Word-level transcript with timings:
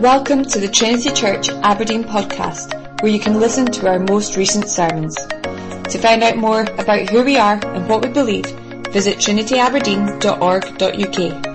Welcome 0.00 0.44
to 0.46 0.58
the 0.58 0.66
Trinity 0.66 1.10
Church 1.10 1.50
Aberdeen 1.50 2.04
podcast, 2.04 3.02
where 3.02 3.12
you 3.12 3.20
can 3.20 3.38
listen 3.38 3.66
to 3.66 3.86
our 3.86 3.98
most 3.98 4.34
recent 4.34 4.66
sermons. 4.66 5.14
To 5.14 5.98
find 5.98 6.22
out 6.22 6.38
more 6.38 6.62
about 6.62 7.10
who 7.10 7.22
we 7.22 7.36
are 7.36 7.60
and 7.62 7.86
what 7.86 8.00
we 8.00 8.08
believe, 8.08 8.46
visit 8.92 9.18
trinityaberdeen.org.uk. 9.18 11.46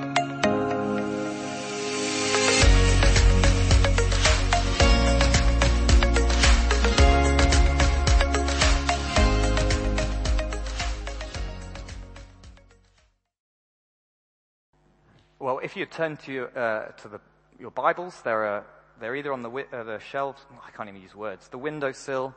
Well, 15.40 15.60
if 15.64 15.76
you 15.76 15.88
turn 15.88 16.18
to, 16.18 16.46
uh, 16.56 16.92
to 16.92 17.08
the, 17.08 17.20
your 17.60 17.72
Bibles, 17.72 18.22
they're, 18.24 18.58
uh, 18.58 18.64
they're 19.00 19.16
either 19.16 19.32
on 19.32 19.42
the, 19.42 19.50
uh, 19.50 19.84
the 19.84 20.00
shelves, 20.00 20.42
I 20.66 20.72
can't 20.72 20.90
even 20.90 21.02
use 21.02 21.16
words, 21.16 21.48
the 21.48 21.58
windowsill, 21.58 22.36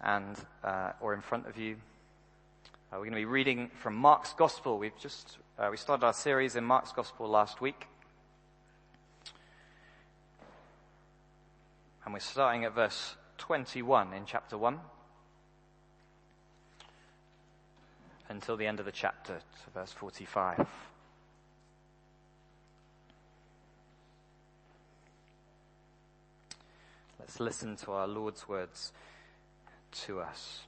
and, 0.00 0.36
uh, 0.62 0.92
or 1.00 1.14
in 1.14 1.20
front 1.20 1.46
of 1.46 1.56
you. 1.56 1.76
Uh, 2.92 2.96
we're 2.96 2.98
going 3.00 3.12
to 3.12 3.16
be 3.16 3.24
reading 3.24 3.70
from 3.80 3.94
Mark's 3.94 4.32
Gospel. 4.34 4.78
We've 4.78 4.98
just, 4.98 5.38
uh, 5.58 5.68
we 5.70 5.76
started 5.76 6.04
our 6.04 6.12
series 6.12 6.56
in 6.56 6.64
Mark's 6.64 6.92
Gospel 6.92 7.28
last 7.28 7.60
week. 7.60 7.86
And 12.04 12.14
we're 12.14 12.20
starting 12.20 12.64
at 12.64 12.74
verse 12.74 13.16
21 13.38 14.12
in 14.14 14.24
chapter 14.24 14.56
1 14.56 14.78
until 18.30 18.56
the 18.56 18.66
end 18.66 18.80
of 18.80 18.86
the 18.86 18.92
chapter, 18.92 19.34
to 19.34 19.70
verse 19.70 19.92
45. 19.92 20.66
Let's 27.28 27.40
listen 27.40 27.76
to 27.84 27.92
our 27.92 28.08
Lord's 28.08 28.48
words 28.48 28.90
to 30.06 30.20
us. 30.20 30.60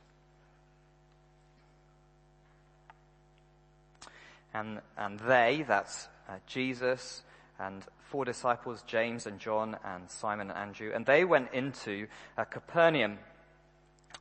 And, 4.53 4.83
and 4.99 5.19
they, 5.21 5.65
that's 5.67 6.09
uh, 6.29 6.35
Jesus 6.47 7.23
and 7.59 7.83
four 8.11 8.27
disciples, 8.27 8.85
James 8.87 9.27
and 9.27 9.39
John 9.39 9.79
and 9.83 10.11
Simon 10.11 10.51
and 10.51 10.59
Andrew, 10.59 10.93
and 10.95 11.07
they 11.07 11.25
went 11.25 11.51
into 11.55 12.09
uh, 12.37 12.45
Capernaum. 12.45 13.21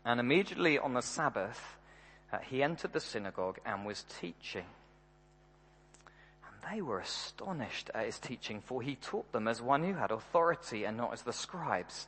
And 0.06 0.22
immediately 0.22 0.80
on 0.80 0.94
the 0.94 1.02
Sabbath, 1.02 1.76
uh, 2.32 2.38
he 2.38 2.64
entered 2.64 2.94
the 2.94 3.02
synagogue 3.02 3.60
and 3.66 3.86
was 3.86 4.06
teaching. 4.22 4.66
And 6.48 6.74
they 6.74 6.82
were 6.82 7.00
astonished 7.00 7.92
at 7.94 8.06
his 8.06 8.18
teaching, 8.18 8.62
for 8.62 8.82
he 8.82 8.96
taught 8.96 9.30
them 9.34 9.50
as 9.50 9.62
one 9.62 9.84
who 9.84 9.96
had 9.96 10.12
authority 10.12 10.86
and 10.86 10.96
not 10.96 11.12
as 11.12 11.24
the 11.24 11.34
scribes. 11.34 12.08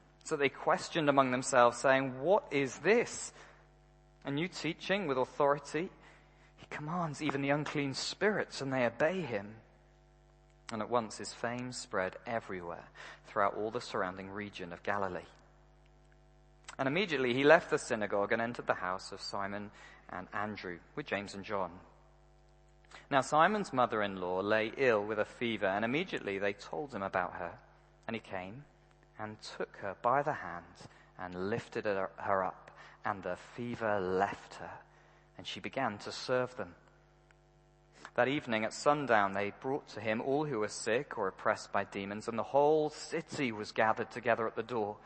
So 0.23 0.35
they 0.35 0.49
questioned 0.49 1.09
among 1.09 1.31
themselves, 1.31 1.77
saying, 1.77 2.21
What 2.21 2.43
is 2.51 2.77
this? 2.77 3.33
A 4.23 4.31
new 4.31 4.47
teaching 4.47 5.07
with 5.07 5.17
authority? 5.17 5.89
He 6.57 6.65
commands 6.69 7.21
even 7.21 7.41
the 7.41 7.49
unclean 7.49 7.93
spirits, 7.93 8.61
and 8.61 8.71
they 8.71 8.85
obey 8.85 9.21
him. 9.21 9.55
And 10.71 10.81
at 10.81 10.89
once 10.89 11.17
his 11.17 11.33
fame 11.33 11.73
spread 11.73 12.15
everywhere 12.25 12.85
throughout 13.27 13.57
all 13.57 13.71
the 13.71 13.81
surrounding 13.81 14.29
region 14.29 14.71
of 14.71 14.83
Galilee. 14.83 15.19
And 16.77 16.87
immediately 16.87 17.33
he 17.33 17.43
left 17.43 17.69
the 17.69 17.77
synagogue 17.77 18.31
and 18.31 18.41
entered 18.41 18.67
the 18.67 18.73
house 18.73 19.11
of 19.11 19.21
Simon 19.21 19.71
and 20.09 20.27
Andrew 20.33 20.77
with 20.95 21.07
James 21.07 21.33
and 21.33 21.43
John. 21.43 21.71
Now 23.09 23.21
Simon's 23.21 23.73
mother 23.73 24.01
in 24.01 24.21
law 24.21 24.39
lay 24.39 24.71
ill 24.77 25.03
with 25.03 25.19
a 25.19 25.25
fever, 25.25 25.65
and 25.65 25.83
immediately 25.83 26.39
they 26.39 26.53
told 26.53 26.93
him 26.93 27.03
about 27.03 27.33
her. 27.33 27.51
And 28.07 28.15
he 28.15 28.21
came 28.21 28.63
and 29.21 29.37
took 29.57 29.77
her 29.77 29.95
by 30.01 30.23
the 30.23 30.33
hand 30.33 30.65
and 31.19 31.49
lifted 31.49 31.85
her 31.85 32.43
up, 32.43 32.71
and 33.05 33.21
the 33.21 33.37
fever 33.55 33.99
left 33.99 34.55
her, 34.55 34.71
and 35.37 35.45
she 35.45 35.59
began 35.59 35.97
to 35.99 36.11
serve 36.11 36.55
them. 36.57 36.73
That 38.15 38.27
evening 38.27 38.65
at 38.65 38.73
sundown, 38.73 39.33
they 39.33 39.53
brought 39.61 39.87
to 39.89 40.01
him 40.01 40.21
all 40.21 40.45
who 40.45 40.59
were 40.59 40.67
sick 40.67 41.17
or 41.17 41.27
oppressed 41.27 41.71
by 41.71 41.85
demons, 41.85 42.27
and 42.27 42.37
the 42.37 42.43
whole 42.43 42.89
city 42.89 43.51
was 43.51 43.71
gathered 43.71 44.11
together 44.11 44.47
at 44.47 44.55
the 44.55 44.63
door. 44.63 44.97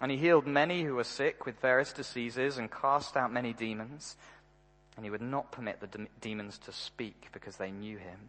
And 0.00 0.12
he 0.12 0.16
healed 0.16 0.46
many 0.46 0.84
who 0.84 0.94
were 0.94 1.04
sick 1.04 1.44
with 1.44 1.58
various 1.60 1.92
diseases 1.92 2.56
and 2.58 2.70
cast 2.70 3.16
out 3.16 3.32
many 3.32 3.52
demons. 3.52 4.16
And 4.96 5.04
he 5.04 5.10
would 5.10 5.22
not 5.22 5.50
permit 5.50 5.80
the 5.80 5.88
de- 5.88 6.06
demons 6.20 6.58
to 6.58 6.72
speak 6.72 7.28
because 7.32 7.56
they 7.56 7.72
knew 7.72 7.98
him. 7.98 8.28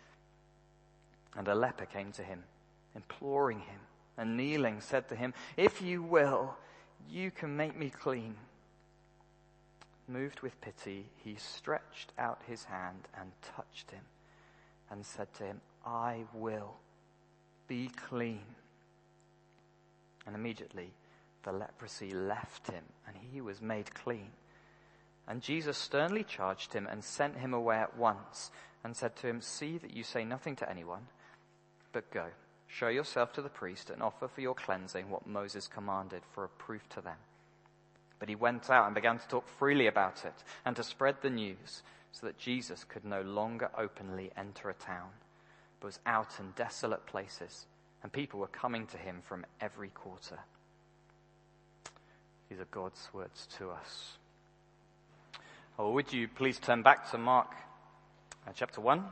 And 1.37 1.47
a 1.47 1.55
leper 1.55 1.85
came 1.85 2.11
to 2.13 2.23
him, 2.23 2.43
imploring 2.95 3.59
him, 3.59 3.79
and 4.17 4.35
kneeling 4.35 4.81
said 4.81 5.07
to 5.09 5.15
him, 5.15 5.33
If 5.55 5.81
you 5.81 6.03
will, 6.03 6.55
you 7.09 7.31
can 7.31 7.55
make 7.55 7.77
me 7.77 7.89
clean. 7.89 8.35
Moved 10.07 10.41
with 10.41 10.59
pity, 10.59 11.05
he 11.23 11.35
stretched 11.35 12.11
out 12.17 12.41
his 12.47 12.65
hand 12.65 13.07
and 13.17 13.31
touched 13.55 13.91
him, 13.91 14.03
and 14.89 15.05
said 15.05 15.33
to 15.35 15.45
him, 15.45 15.61
I 15.85 16.25
will 16.33 16.75
be 17.67 17.89
clean. 18.09 18.43
And 20.27 20.35
immediately 20.35 20.91
the 21.43 21.53
leprosy 21.53 22.11
left 22.11 22.69
him, 22.69 22.83
and 23.07 23.15
he 23.31 23.39
was 23.39 23.61
made 23.61 23.93
clean. 23.93 24.31
And 25.27 25.41
Jesus 25.41 25.77
sternly 25.77 26.23
charged 26.23 26.73
him 26.73 26.87
and 26.87 27.03
sent 27.03 27.37
him 27.37 27.53
away 27.53 27.77
at 27.77 27.97
once, 27.97 28.51
and 28.83 28.97
said 28.97 29.15
to 29.17 29.27
him, 29.27 29.39
See 29.39 29.77
that 29.77 29.93
you 29.93 30.03
say 30.03 30.25
nothing 30.25 30.57
to 30.57 30.69
anyone 30.69 31.07
but 31.91 32.11
go, 32.11 32.25
show 32.67 32.87
yourself 32.87 33.33
to 33.33 33.41
the 33.41 33.49
priest 33.49 33.89
and 33.89 34.01
offer 34.01 34.27
for 34.27 34.41
your 34.41 34.55
cleansing 34.55 35.09
what 35.09 35.27
Moses 35.27 35.67
commanded 35.67 36.21
for 36.33 36.43
a 36.43 36.49
proof 36.49 36.87
to 36.89 37.01
them. 37.01 37.17
But 38.19 38.29
he 38.29 38.35
went 38.35 38.69
out 38.69 38.85
and 38.85 38.95
began 38.95 39.17
to 39.17 39.27
talk 39.27 39.47
freely 39.47 39.87
about 39.87 40.25
it 40.25 40.43
and 40.63 40.75
to 40.75 40.83
spread 40.83 41.15
the 41.21 41.29
news 41.29 41.83
so 42.11 42.27
that 42.27 42.37
Jesus 42.37 42.83
could 42.83 43.05
no 43.05 43.21
longer 43.21 43.69
openly 43.77 44.31
enter 44.37 44.69
a 44.69 44.73
town, 44.73 45.09
but 45.79 45.87
was 45.87 45.99
out 46.05 46.39
in 46.39 46.51
desolate 46.55 47.05
places 47.05 47.65
and 48.03 48.11
people 48.11 48.39
were 48.39 48.47
coming 48.47 48.87
to 48.87 48.97
him 48.97 49.21
from 49.23 49.45
every 49.59 49.89
quarter. 49.89 50.39
These 52.49 52.59
are 52.59 52.65
God's 52.65 53.09
words 53.13 53.47
to 53.57 53.69
us. 53.69 54.17
Oh, 55.79 55.91
would 55.91 56.11
you 56.11 56.27
please 56.27 56.59
turn 56.59 56.81
back 56.83 57.09
to 57.11 57.17
Mark 57.17 57.53
uh, 58.47 58.51
chapter 58.53 58.81
1? 58.81 59.03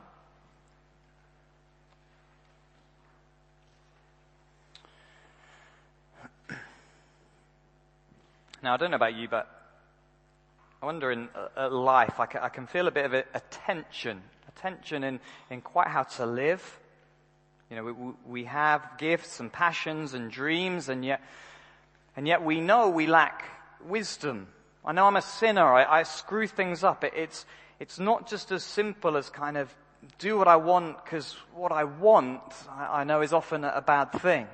Now, 8.62 8.74
I 8.74 8.76
don't 8.76 8.90
know 8.90 8.96
about 8.96 9.14
you, 9.14 9.26
but 9.26 9.48
I 10.82 10.86
wonder 10.86 11.10
in 11.10 11.30
uh, 11.56 11.70
life, 11.70 12.20
I 12.20 12.26
can, 12.26 12.50
can, 12.50 12.66
feel 12.66 12.88
a 12.88 12.90
bit 12.90 13.06
of 13.06 13.14
a, 13.14 13.24
a 13.32 13.40
tension, 13.50 14.20
a 14.48 14.60
tension 14.60 15.02
in, 15.02 15.18
in 15.50 15.62
quite 15.62 15.88
how 15.88 16.02
to 16.02 16.26
live. 16.26 16.78
You 17.70 17.76
know, 17.76 17.84
we, 17.84 17.92
we 18.26 18.44
have 18.44 18.86
gifts 18.98 19.40
and 19.40 19.50
passions 19.50 20.12
and 20.12 20.30
dreams, 20.30 20.90
and 20.90 21.04
yet, 21.04 21.22
and 22.16 22.28
yet 22.28 22.44
we 22.44 22.60
know 22.60 22.90
we 22.90 23.06
lack 23.06 23.44
wisdom. 23.82 24.48
I 24.84 24.92
know 24.92 25.06
I'm 25.06 25.16
a 25.16 25.22
sinner. 25.22 25.64
I, 25.64 26.00
I 26.00 26.02
screw 26.02 26.46
things 26.46 26.84
up. 26.84 27.02
It, 27.02 27.14
it's, 27.16 27.46
it's 27.78 27.98
not 27.98 28.28
just 28.28 28.52
as 28.52 28.62
simple 28.62 29.16
as 29.16 29.30
kind 29.30 29.56
of 29.56 29.74
do 30.18 30.36
what 30.36 30.48
I 30.48 30.56
want 30.56 31.02
because 31.02 31.34
what 31.54 31.72
I 31.72 31.84
want, 31.84 32.42
I, 32.68 33.00
I, 33.00 33.04
know, 33.04 33.22
is 33.22 33.32
often 33.32 33.64
a, 33.64 33.80
bad 33.80 34.12
thing. 34.12 34.46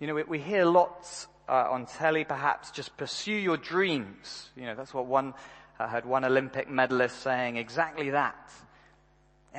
You 0.00 0.08
know, 0.08 0.14
we, 0.14 0.24
we 0.24 0.38
hear 0.40 0.64
lots 0.64 1.28
uh, 1.50 1.66
on 1.68 1.84
telly, 1.84 2.24
perhaps, 2.24 2.70
just 2.70 2.96
pursue 2.96 3.32
your 3.32 3.56
dreams. 3.56 4.50
You 4.56 4.66
know, 4.66 4.76
that's 4.76 4.94
what 4.94 5.06
one, 5.06 5.34
I 5.80 5.88
heard 5.88 6.06
one 6.06 6.24
Olympic 6.24 6.70
medalist 6.70 7.20
saying 7.22 7.56
exactly 7.56 8.10
that. 8.10 8.36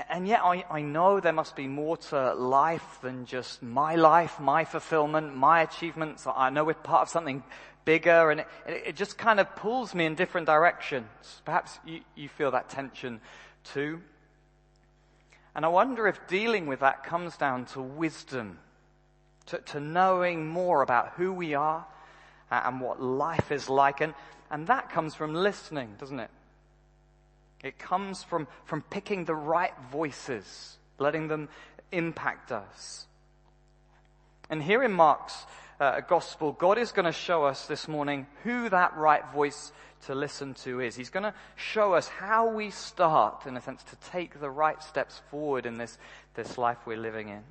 And 0.10 0.26
yet 0.26 0.40
I, 0.42 0.64
I 0.72 0.82
know 0.82 1.20
there 1.20 1.34
must 1.34 1.54
be 1.58 1.68
more 1.68 1.98
to 1.98 2.34
life 2.34 3.00
than 3.02 3.26
just 3.26 3.62
my 3.62 3.96
life, 3.96 4.40
my 4.40 4.64
fulfillment, 4.64 5.36
my 5.36 5.62
achievements. 5.62 6.26
I 6.26 6.50
know 6.50 6.64
we're 6.64 6.76
part 6.76 7.02
of 7.02 7.10
something 7.10 7.44
bigger 7.84 8.32
and 8.32 8.40
it, 8.40 8.48
it 8.68 8.96
just 8.96 9.18
kind 9.18 9.42
of 9.42 9.54
pulls 9.58 9.94
me 9.94 10.06
in 10.06 10.16
different 10.16 10.48
directions. 10.48 11.08
Perhaps 11.44 11.78
you, 11.86 12.00
you 12.16 12.30
feel 12.30 12.52
that 12.52 12.70
tension 12.70 13.20
too. 13.66 14.02
And 15.54 15.66
I 15.66 15.68
wonder 15.68 16.08
if 16.08 16.26
dealing 16.28 16.68
with 16.68 16.80
that 16.80 17.04
comes 17.04 17.36
down 17.36 17.66
to 17.66 17.82
wisdom, 17.82 18.60
to, 19.48 19.58
to 19.58 19.80
knowing 19.80 20.48
more 20.48 20.82
about 20.82 21.14
who 21.18 21.34
we 21.34 21.54
are 21.54 21.86
and 22.50 22.82
what 22.82 23.02
life 23.02 23.52
is 23.52 23.70
like. 23.70 24.02
And, 24.02 24.14
and 24.50 24.68
that 24.68 24.90
comes 24.90 25.16
from 25.16 25.34
listening, 25.34 25.96
doesn't 26.00 26.20
it? 26.20 26.30
It 27.64 27.78
comes 27.78 28.24
from, 28.24 28.48
from 28.66 28.82
picking 28.82 29.26
the 29.26 29.36
right 29.36 29.74
voices, 29.92 30.78
letting 30.98 31.28
them 31.28 31.50
impact 31.92 32.52
us. 32.52 33.06
And 34.50 34.62
here 34.62 34.84
in 34.84 34.92
Mark's 34.92 35.46
uh, 35.80 36.02
gospel, 36.02 36.54
God 36.54 36.78
is 36.78 36.92
going 36.92 37.06
to 37.06 37.12
show 37.12 37.46
us 37.46 37.68
this 37.68 37.88
morning 37.88 38.28
who 38.44 38.70
that 38.70 38.96
right 38.98 39.24
voice 39.32 39.72
to 40.08 40.16
listen 40.16 40.56
to 40.56 40.80
is. 40.80 40.96
He's 40.96 41.10
going 41.12 41.24
to 41.24 41.34
show 41.56 41.94
us 41.94 42.08
how 42.08 42.50
we 42.50 42.72
start, 42.72 43.46
in 43.46 43.56
a 43.56 43.62
sense, 43.62 43.84
to 43.84 43.96
take 44.12 44.40
the 44.40 44.50
right 44.50 44.82
steps 44.82 45.22
forward 45.30 45.66
in 45.66 45.78
this, 45.78 45.98
this 46.34 46.58
life 46.58 46.78
we're 46.86 46.98
living 46.98 47.30
in. 47.30 47.44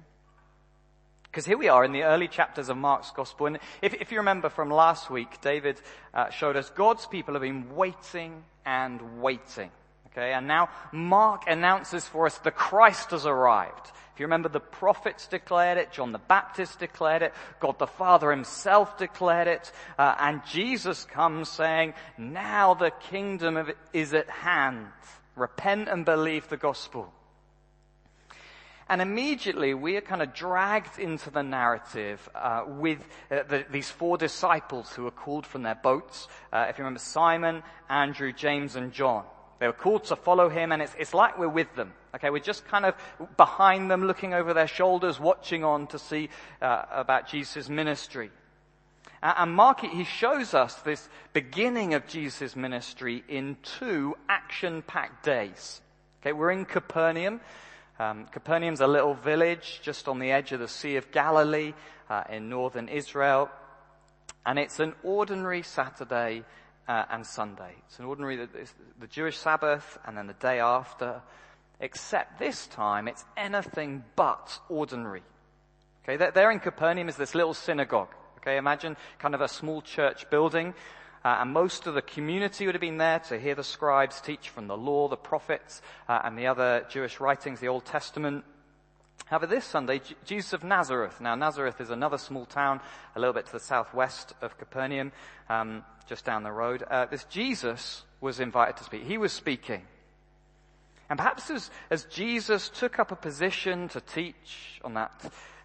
Because 1.31 1.47
here 1.47 1.59
we 1.59 1.69
are 1.69 1.85
in 1.85 1.93
the 1.93 2.03
early 2.03 2.27
chapters 2.27 2.69
of 2.69 2.77
Mark's 2.77 3.12
gospel. 3.12 3.47
And 3.47 3.59
if, 3.82 3.94
if 3.94 4.11
you 4.11 4.19
remember 4.19 4.49
from 4.49 4.69
last 4.69 5.11
week, 5.11 5.41
David 5.41 5.81
uh, 6.12 6.31
showed 6.31 6.56
us 6.56 6.71
God's 6.71 7.06
people 7.06 7.35
have 7.35 7.43
been 7.43 7.77
waiting 7.77 8.43
and 8.67 9.23
waiting. 9.23 9.71
Okay, 10.12 10.32
and 10.32 10.49
now 10.49 10.71
Mark 10.91 11.44
announces 11.47 12.05
for 12.05 12.27
us 12.27 12.37
the 12.38 12.50
Christ 12.50 13.12
has 13.12 13.27
arrived. 13.27 13.93
If 14.12 14.19
you 14.19 14.27
remember, 14.27 14.49
the 14.49 14.59
prophets 14.59 15.29
declared 15.29 15.79
it, 15.79 15.93
John 15.93 16.11
the 16.11 16.19
Baptist 16.19 16.81
declared 16.81 17.23
it, 17.23 17.32
God 17.61 17.79
the 17.79 17.87
Father 17.87 18.32
himself 18.32 18.99
declared 18.99 19.47
it, 19.47 19.71
uh, 19.97 20.17
and 20.19 20.44
Jesus 20.47 21.05
comes 21.05 21.49
saying, 21.49 21.94
now 22.19 22.75
the 22.75 22.91
kingdom 22.91 23.73
is 23.93 24.12
at 24.12 24.29
hand. 24.29 24.88
Repent 25.37 25.88
and 25.88 26.05
believe 26.05 26.49
the 26.49 26.56
gospel. 26.56 27.12
And 28.90 29.00
immediately 29.00 29.72
we 29.72 29.96
are 29.96 30.00
kind 30.00 30.20
of 30.20 30.34
dragged 30.34 30.98
into 30.98 31.31
the 31.31 31.44
narrative 31.44 32.28
uh, 32.34 32.64
with 32.66 32.98
uh, 33.31 33.44
the, 33.44 33.64
these 33.70 33.88
four 33.88 34.19
disciples 34.19 34.90
who 34.90 35.06
are 35.06 35.12
called 35.12 35.46
from 35.46 35.62
their 35.62 35.76
boats. 35.76 36.26
Uh, 36.52 36.66
if 36.69 36.76
you 36.76 36.82
remember 36.82 36.98
Simon, 36.98 37.62
Andrew, 37.88 38.32
James, 38.32 38.75
and 38.75 38.92
John. 38.92 39.25
They 39.60 39.69
were 39.69 39.72
called 39.72 40.04
to 40.06 40.16
follow 40.16 40.48
him 40.48 40.72
and 40.72 40.82
it's, 40.82 40.92
it's 40.98 41.14
like 41.14 41.38
we're 41.38 41.48
with 41.48 41.72
them. 41.76 41.92
Okay, 42.16 42.31
we're 42.31 42.40
just 42.40 42.66
kind 42.66 42.84
of 42.84 42.96
behind 43.37 43.88
them, 43.88 44.08
looking 44.08 44.34
over 44.34 44.54
their 44.54 44.66
shoulders, 44.66 45.20
watching 45.20 45.62
on 45.62 45.86
to 45.86 45.98
see 45.98 46.28
uh, 46.60 46.86
about 46.90 47.28
Jesus' 47.28 47.69
ministry. 47.69 48.32
And 49.22 49.52
Mark, 49.52 49.82
he 49.82 50.02
shows 50.02 50.52
us 50.52 50.75
this 50.76 51.08
beginning 51.32 51.94
of 51.94 52.08
Jesus' 52.08 52.56
ministry 52.56 53.22
in 53.28 53.56
two 53.62 54.16
action-packed 54.28 55.25
days. 55.25 55.81
Okay, 56.22 56.32
we're 56.32 56.50
in 56.50 56.64
Capernaum. 56.64 57.40
Um, 58.00 58.25
Capernaum's 58.32 58.81
a 58.81 58.87
little 58.87 59.12
village 59.12 59.81
just 59.82 60.08
on 60.08 60.20
the 60.20 60.31
edge 60.31 60.52
of 60.52 60.61
the 60.61 60.69
Sea 60.69 60.97
of 60.97 61.11
Galilee 61.12 61.75
uh, 62.08 62.23
in 62.31 62.49
northern 62.49 62.88
Israel. 62.88 63.50
And 64.47 64.58
it's 64.58 64.81
an 64.81 64.94
ordinary 65.02 65.62
Saturday 65.62 66.44
uh, 66.88 67.05
and 67.11 67.26
Sunday. 67.26 67.75
It's 67.87 67.99
an 67.99 68.06
ordinary, 68.06 68.41
it's 68.55 68.75
the 68.99 69.06
Jewish 69.06 69.37
Sabbath 69.37 69.99
and 70.06 70.17
then 70.17 70.29
the 70.29 70.32
day 70.32 70.61
after, 70.61 71.20
except 71.79 72.38
this 72.38 72.67
time 72.69 73.06
it's 73.06 73.26
anything 73.37 74.03
but 74.17 74.58
ordinary. 74.70 75.23
Okay, 76.03 76.17
there 76.17 76.50
in 76.50 76.58
Capernaum 76.58 77.11
is 77.11 77.17
this 77.17 77.35
little 77.35 77.53
synagogue. 77.53 78.14
Okay, 78.38 78.56
imagine 78.56 78.96
kind 79.19 79.35
of 79.35 79.43
a 79.43 79.49
small 79.49 79.82
church 79.82 80.31
building. 80.31 80.73
Uh, 81.25 81.38
and 81.40 81.52
most 81.52 81.87
of 81.87 81.94
the 81.94 82.02
community 82.02 82.64
would 82.64 82.75
have 82.75 82.81
been 82.81 82.96
there 82.96 83.19
to 83.19 83.38
hear 83.38 83.55
the 83.55 83.64
scribes 83.64 84.20
teach 84.20 84.49
from 84.49 84.67
the 84.67 84.76
law, 84.76 85.06
the 85.08 85.17
prophets, 85.17 85.82
uh, 86.08 86.20
and 86.25 86.38
the 86.38 86.46
other 86.46 86.87
Jewish 86.88 87.20
writings, 87.20 87.61
the 87.61 87.69
Old 87.69 87.84
Testament. 87.84 88.44
However, 89.26 89.46
this 89.46 89.64
Sunday, 89.64 90.00
Jesus 90.25 90.55
of 90.55 90.64
Nazareth. 90.64 91.20
Now, 91.20 91.34
Nazareth 91.34 91.81
is 91.81 91.90
another 91.90 92.19
small 92.19 92.46
town 92.46 92.81
a 93.14 93.20
little 93.20 93.34
bit 93.34 93.46
to 93.46 93.52
the 93.52 93.61
southwest 93.61 94.32
of 94.40 94.58
Capernaum, 94.58 95.12
um, 95.49 95.84
just 96.08 96.25
down 96.25 96.43
the 96.43 96.50
road. 96.50 96.82
Uh, 96.82 97.06
this 97.06 97.25
Jesus 97.25 98.02
was 98.20 98.40
invited 98.40 98.78
to 98.78 98.84
speak. 98.84 99.05
He 99.05 99.19
was 99.19 99.32
speaking. 99.32 99.82
And 101.11 101.19
perhaps 101.19 101.50
as, 101.50 101.70
as 101.90 102.05
Jesus 102.05 102.70
took 102.70 102.99
up 102.99 103.12
a 103.12 103.17
position 103.17 103.88
to 103.90 104.00
teach 104.00 104.81
on 104.82 104.94
that, 104.94 105.12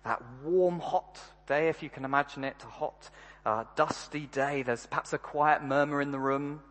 that 0.04 0.22
warm, 0.44 0.80
hot 0.80 1.20
day, 1.48 1.70
if 1.70 1.82
you 1.82 1.90
can 1.90 2.04
imagine 2.04 2.44
it, 2.44 2.56
a 2.64 2.68
hot, 2.68 3.10
uh, 3.46 3.64
dusty 3.76 4.28
day, 4.28 4.64
there's 4.64 4.86
perhaps 4.88 5.14
a 5.14 5.18
quiet 5.18 5.64
murmur 5.64 6.02
in 6.02 6.12
the 6.12 6.20
room, 6.20 6.62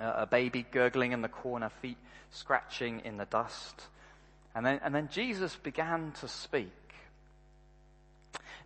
uh, 0.00 0.12
a 0.16 0.26
baby 0.26 0.66
gurgling 0.70 1.12
in 1.12 1.22
the 1.22 1.28
corner, 1.28 1.70
feet 1.80 1.96
scratching 2.30 3.00
in 3.04 3.16
the 3.16 3.24
dust. 3.24 3.82
And 4.54 4.64
then, 4.64 4.80
and 4.82 4.94
then 4.94 5.08
Jesus 5.10 5.56
began 5.56 6.12
to 6.20 6.28
speak. 6.28 6.72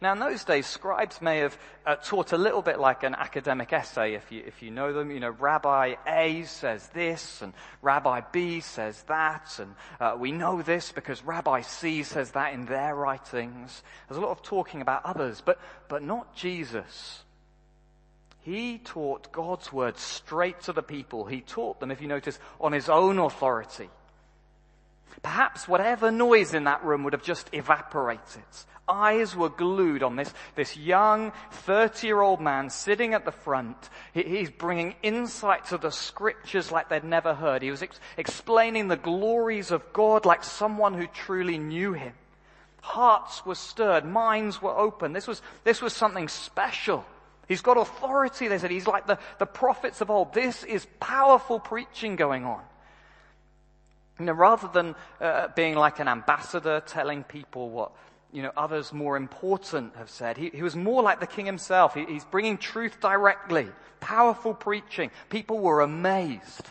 Now, 0.03 0.15
in 0.15 0.19
those 0.19 0.45
days, 0.45 0.67
scribes 0.67 1.21
may 1.21 1.41
have 1.41 1.59
uh, 1.85 1.97
taught 1.97 2.33
a 2.33 2.39
little 2.39 2.63
bit 2.63 2.81
like 2.81 3.03
an 3.03 3.15
academic 3.15 3.71
essay, 3.71 4.15
if 4.15 4.33
you, 4.33 4.43
if 4.47 4.63
you 4.63 4.71
know 4.71 4.95
them. 4.95 5.11
You 5.11 5.21
know, 5.21 5.29
Rabbi 5.31 5.97
A 6.07 6.45
says 6.45 6.89
this, 6.89 7.43
and 7.43 7.53
Rabbi 7.83 8.23
B 8.33 8.61
says 8.61 9.03
that, 9.09 9.59
and 9.59 9.75
uh, 10.01 10.17
we 10.19 10.33
know 10.33 10.63
this 10.63 10.91
because 10.91 11.23
Rabbi 11.23 11.61
C 11.61 12.03
says 12.03 12.31
that 12.31 12.55
in 12.55 12.65
their 12.65 12.95
writings. 12.95 13.83
There's 14.09 14.17
a 14.17 14.23
lot 14.23 14.31
of 14.31 14.43
talking 14.43 14.81
about 14.81 15.05
others, 15.05 15.43
but, 15.45 15.61
but 15.89 16.03
not 16.03 16.35
Jesus. 16.35 17.23
He 18.41 18.79
taught 18.79 19.31
God's 19.33 19.71
word 19.71 19.99
straight 19.99 20.63
to 20.63 20.73
the 20.73 20.83
people. 20.83 21.27
He 21.27 21.43
taught 21.43 21.79
them, 21.79 21.91
if 21.91 22.01
you 22.01 22.09
notice, 22.09 22.39
on 22.59 22.73
his 22.73 22.89
own 22.89 23.19
authority. 23.19 23.91
Perhaps 25.23 25.69
whatever 25.69 26.11
noise 26.11 26.55
in 26.55 26.65
that 26.65 26.85
room 26.85 27.05
would 27.05 27.13
have 27.13 27.23
just 27.23 27.51
evaporated. 27.53 28.43
Eyes 28.89 29.37
were 29.37 29.49
glued 29.49 30.03
on 30.03 30.17
this, 30.17 30.33
this 30.57 30.77
young 30.77 31.33
30 31.53 32.07
year 32.07 32.21
old 32.21 32.41
man 32.41 32.71
sitting 32.71 33.15
at 33.15 33.25
the 33.25 33.31
front. 33.31 33.89
He, 34.13 34.23
he's 34.23 34.51
bringing 34.51 34.97
insight 35.03 35.67
to 35.67 35.79
the 35.79 35.91
scriptures 35.91 36.73
like 36.73 36.89
they'd 36.89 37.05
never 37.05 37.35
heard. 37.35 37.63
He 37.63 37.71
was 37.71 37.83
ex- 37.83 38.01
explaining 38.17 38.89
the 38.89 38.97
glories 38.97 39.71
of 39.71 39.93
God 39.93 40.27
like 40.27 40.43
someone 40.43 40.95
who 40.95 41.07
truly 41.07 41.59
knew 41.59 41.93
him. 41.93 42.15
Hearts 42.83 43.45
were 43.47 43.55
stirred, 43.55 44.05
minds 44.05 44.61
were 44.61 44.77
open. 44.77 45.13
This 45.13 45.29
was, 45.29 45.43
this 45.65 45.81
was 45.81 45.93
something 45.93 46.29
special. 46.29 47.05
He's 47.47 47.63
got 47.63 47.77
authority, 47.77 48.49
they 48.49 48.59
said. 48.59 48.71
He's 48.71 48.87
like 48.87 49.07
the, 49.07 49.19
the 49.39 49.47
prophets 49.47 50.01
of 50.01 50.11
old. 50.11 50.33
This 50.33 50.65
is 50.65 50.87
powerful 50.99 51.61
preaching 51.61 52.17
going 52.17 52.45
on. 52.45 52.63
You 54.21 54.27
know, 54.27 54.33
rather 54.33 54.69
than 54.69 54.95
uh, 55.19 55.49
being 55.57 55.77
like 55.77 55.99
an 55.99 56.07
ambassador 56.07 56.83
telling 56.87 57.25
people 57.25 57.71
what, 57.71 57.93
you 58.33 58.43
know, 58.43 58.53
others 58.55 58.93
more 58.93 59.17
important 59.17 59.97
have 59.97 60.11
said, 60.11 60.37
he, 60.37 60.51
he 60.51 60.63
was 60.63 60.77
more 60.77 61.03
like 61.03 61.21
the 61.21 61.27
king 61.27 61.47
himself. 61.47 61.95
He, 61.95 62.05
he's 62.05 62.27
bringing 62.27 62.59
truth 62.59 63.01
directly. 63.01 63.67
Powerful 63.99 64.53
preaching. 64.53 65.11
People 65.31 65.59
were 65.59 65.81
amazed. 65.81 66.71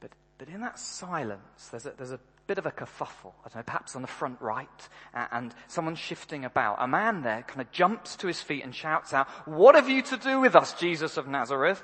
But, 0.00 0.10
but 0.36 0.48
in 0.48 0.60
that 0.60 0.78
silence, 0.78 1.68
there's 1.70 1.86
a, 1.86 1.94
there's 1.96 2.12
a 2.12 2.20
bit 2.46 2.58
of 2.58 2.66
a 2.66 2.70
kerfuffle. 2.70 3.32
I 3.46 3.48
don't 3.48 3.56
know, 3.56 3.62
perhaps 3.62 3.96
on 3.96 4.02
the 4.02 4.08
front 4.08 4.42
right, 4.42 4.68
and, 5.14 5.28
and 5.32 5.54
someone 5.68 5.94
shifting 5.94 6.44
about. 6.44 6.76
A 6.80 6.86
man 6.86 7.22
there 7.22 7.44
kind 7.48 7.62
of 7.62 7.72
jumps 7.72 8.14
to 8.16 8.26
his 8.26 8.42
feet 8.42 8.62
and 8.62 8.74
shouts 8.74 9.14
out, 9.14 9.26
what 9.46 9.74
have 9.74 9.88
you 9.88 10.02
to 10.02 10.18
do 10.18 10.38
with 10.38 10.54
us, 10.54 10.74
Jesus 10.74 11.16
of 11.16 11.26
Nazareth? 11.26 11.82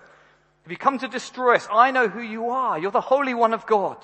Have 0.69 0.73
you 0.73 0.77
come 0.77 0.99
to 0.99 1.09
destroy 1.09 1.55
us? 1.55 1.67
I 1.73 1.93
know 1.93 2.09
who 2.09 2.21
you 2.21 2.51
are. 2.51 2.79
You're 2.79 2.91
the 2.91 3.01
Holy 3.01 3.33
One 3.33 3.55
of 3.55 3.65
God. 3.65 3.97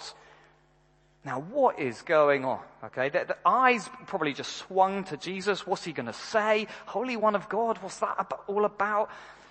Now, 1.23 1.41
what 1.41 1.79
is 1.79 2.01
going 2.01 2.47
on? 2.47 2.61
Okay, 2.85 3.11
the, 3.11 3.27
the, 3.29 3.37
eyes 3.45 3.87
probably 4.07 4.33
just 4.33 4.51
swung 4.57 5.05
to 5.05 5.19
Jesus. 5.19 5.67
What's 5.67 5.85
he 5.85 5.93
going 5.93 6.07
to 6.07 6.15
say? 6.15 6.67
Holy 6.87 7.19
One 7.19 7.35
of 7.35 7.51
God, 7.51 7.77
what's 7.83 7.99
that 7.99 8.33
all 8.47 8.65
about? 8.65 9.11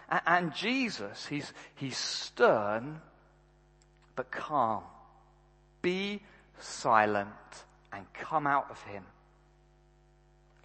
And, 0.09 0.21
and 0.25 0.55
Jesus, 0.55 1.27
he's, 1.27 1.53
he's 1.75 1.99
stern, 1.99 2.99
but 4.15 4.31
calm. 4.31 4.81
Be 5.83 6.19
silent 6.57 7.29
and 7.91 8.11
come 8.13 8.47
out 8.47 8.71
of 8.71 8.81
him. 8.85 9.03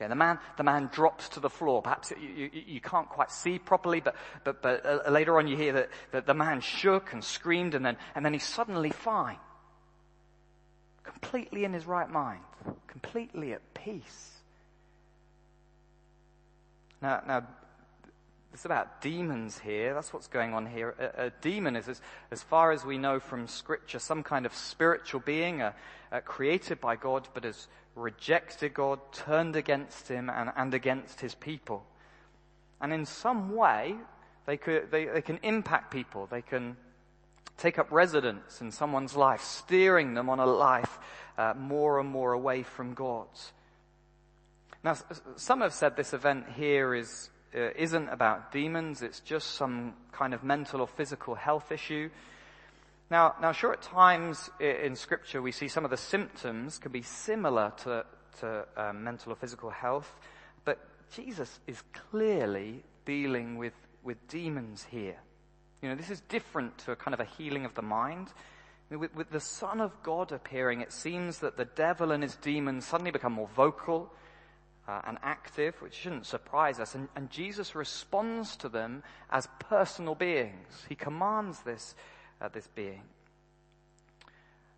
Okay, 0.00 0.09
the 0.09 0.14
man, 0.14 0.38
the 0.57 0.62
man 0.62 0.88
drops 0.93 1.28
to 1.31 1.40
the 1.40 1.50
floor. 1.50 1.83
Perhaps 1.83 2.12
you, 2.12 2.28
you, 2.28 2.50
you 2.67 2.81
can't 2.81 3.09
quite 3.09 3.33
see 3.33 3.59
properly, 3.59 3.99
but, 3.99 4.14
but, 4.45 4.62
but 4.62 4.87
uh, 4.87 5.11
later 5.11 5.38
on 5.38 5.49
you 5.49 5.57
hear 5.57 5.73
that, 5.73 5.88
that 6.12 6.25
the 6.25 6.35
man 6.35 6.61
shook 6.61 7.12
and 7.12 7.25
screamed 7.25 7.75
and 7.75 7.85
then, 7.85 7.97
and 8.14 8.25
then 8.25 8.33
he's 8.33 8.47
suddenly 8.47 8.90
fine. 8.90 9.38
completely 11.21 11.64
in 11.64 11.73
his 11.73 11.87
right 11.87 12.09
mind, 12.09 12.43
completely 12.87 13.52
at 13.52 13.62
peace. 13.75 14.35
Now, 17.02 17.23
now 17.26 17.47
it's 18.52 18.64
about 18.64 19.00
demons 19.00 19.59
here. 19.59 19.95
That's 19.95 20.12
what's 20.12 20.26
going 20.26 20.55
on 20.55 20.67
here. 20.67 20.95
A, 20.99 21.26
a 21.26 21.31
demon 21.40 21.76
is, 21.76 21.88
as, 21.88 22.00
as, 22.31 22.43
far 22.43 22.73
as 22.73 22.85
we 22.85 22.99
know 22.99 23.21
from 23.21 23.47
Scripture, 23.47 23.99
some 23.99 24.23
kind 24.23 24.47
of 24.47 24.55
spiritual 24.55 25.21
being 25.21 25.61
uh, 25.61 25.73
uh, 26.11 26.21
created 26.21 26.81
by 26.81 26.97
God, 26.97 27.28
but 27.35 27.45
has 27.45 27.69
rejected 27.95 28.75
God, 28.75 29.00
turned 29.12 29.55
against 29.55 30.09
Him, 30.09 30.31
and, 30.31 30.50
and 30.57 30.73
against 30.73 31.21
His 31.21 31.35
people. 31.35 31.85
And 32.81 32.93
in 32.93 33.05
some 33.05 33.55
way, 33.55 33.97
they, 34.47 34.57
could, 34.57 34.90
they, 34.90 35.05
they 35.05 35.23
can 35.23 35.38
impact 35.43 35.93
people. 35.93 36.26
They 36.26 36.43
can 36.43 36.76
take 37.59 37.78
up 37.78 37.90
residence 37.90 38.61
in 38.61 38.71
someone's 38.71 39.17
life, 39.17 39.43
steering 39.43 40.14
them 40.14 40.31
on 40.31 40.38
a 40.38 40.47
life 40.47 40.99
uh, 41.37 41.55
more 41.57 42.00
and 42.00 42.09
more 42.09 42.33
away 42.33 42.62
from 42.62 42.95
God. 42.95 43.26
Now, 44.83 44.97
some 45.37 45.61
have 45.61 45.75
said 45.75 45.97
this 45.97 46.14
event 46.14 46.47
here 46.57 46.95
is 46.95 47.31
uh, 47.55 47.71
isn't 47.76 48.09
about 48.09 48.52
demons, 48.52 49.02
it's 49.02 49.21
just 49.21 49.52
some 49.52 49.95
kind 50.12 50.35
of 50.35 50.45
mental 50.45 50.81
or 50.81 50.87
physical 50.87 51.35
health 51.35 51.73
issue. 51.73 52.11
Now, 53.11 53.35
now 53.40 53.52
sure 53.52 53.73
at 53.73 53.83
times 53.83 54.50
in 54.61 54.95
scripture 54.95 55.40
we 55.40 55.52
see 55.52 55.69
some 55.69 55.85
of 55.85 55.90
the 55.90 55.97
symptoms 55.97 56.78
can 56.78 56.93
be 56.93 57.02
similar 57.02 57.73
to, 57.85 58.05
to 58.40 58.67
um, 58.76 59.02
mental 59.02 59.33
or 59.33 59.37
physical 59.37 59.71
health, 59.71 60.14
but 60.64 60.78
Jesus 61.14 61.59
is 61.67 61.83
clearly 62.11 62.83
dealing 63.07 63.57
with, 63.57 63.73
with 64.02 64.28
demons 64.28 64.87
here. 64.90 65.17
You 65.81 65.88
know, 65.88 65.95
this 65.95 66.11
is 66.11 66.21
different 66.28 66.76
to 66.78 66.93
a 66.93 66.97
kind 66.97 67.14
of 67.14 67.21
a 67.21 67.25
healing 67.25 67.64
of 67.64 67.75
the 67.75 67.83
mind. 67.83 68.28
With, 68.90 69.14
with 69.14 69.31
the 69.31 69.40
Son 69.40 69.81
of 69.81 70.02
God 70.02 70.33
appearing, 70.33 70.81
it 70.81 70.93
seems 70.93 71.38
that 71.38 71.57
the 71.57 71.64
devil 71.64 72.11
and 72.11 72.23
his 72.23 72.37
demons 72.37 72.87
suddenly 72.87 73.11
become 73.11 73.35
more 73.35 73.49
vocal 73.55 74.12
uh, 74.88 75.02
and 75.07 75.18
active, 75.23 75.80
which 75.83 75.95
shouldn't 75.95 76.25
surprise 76.25 76.80
us. 76.80 76.95
And, 76.95 77.09
and, 77.14 77.30
Jesus 77.30 77.75
responds 77.75 78.57
to 78.57 78.71
them 78.71 79.02
as 79.30 79.47
personal 79.61 80.14
beings. 80.14 80.87
He 80.88 80.95
commands 80.95 81.61
this, 81.61 81.95
uh, 82.40 82.49
this 82.49 82.66
being. 82.75 83.02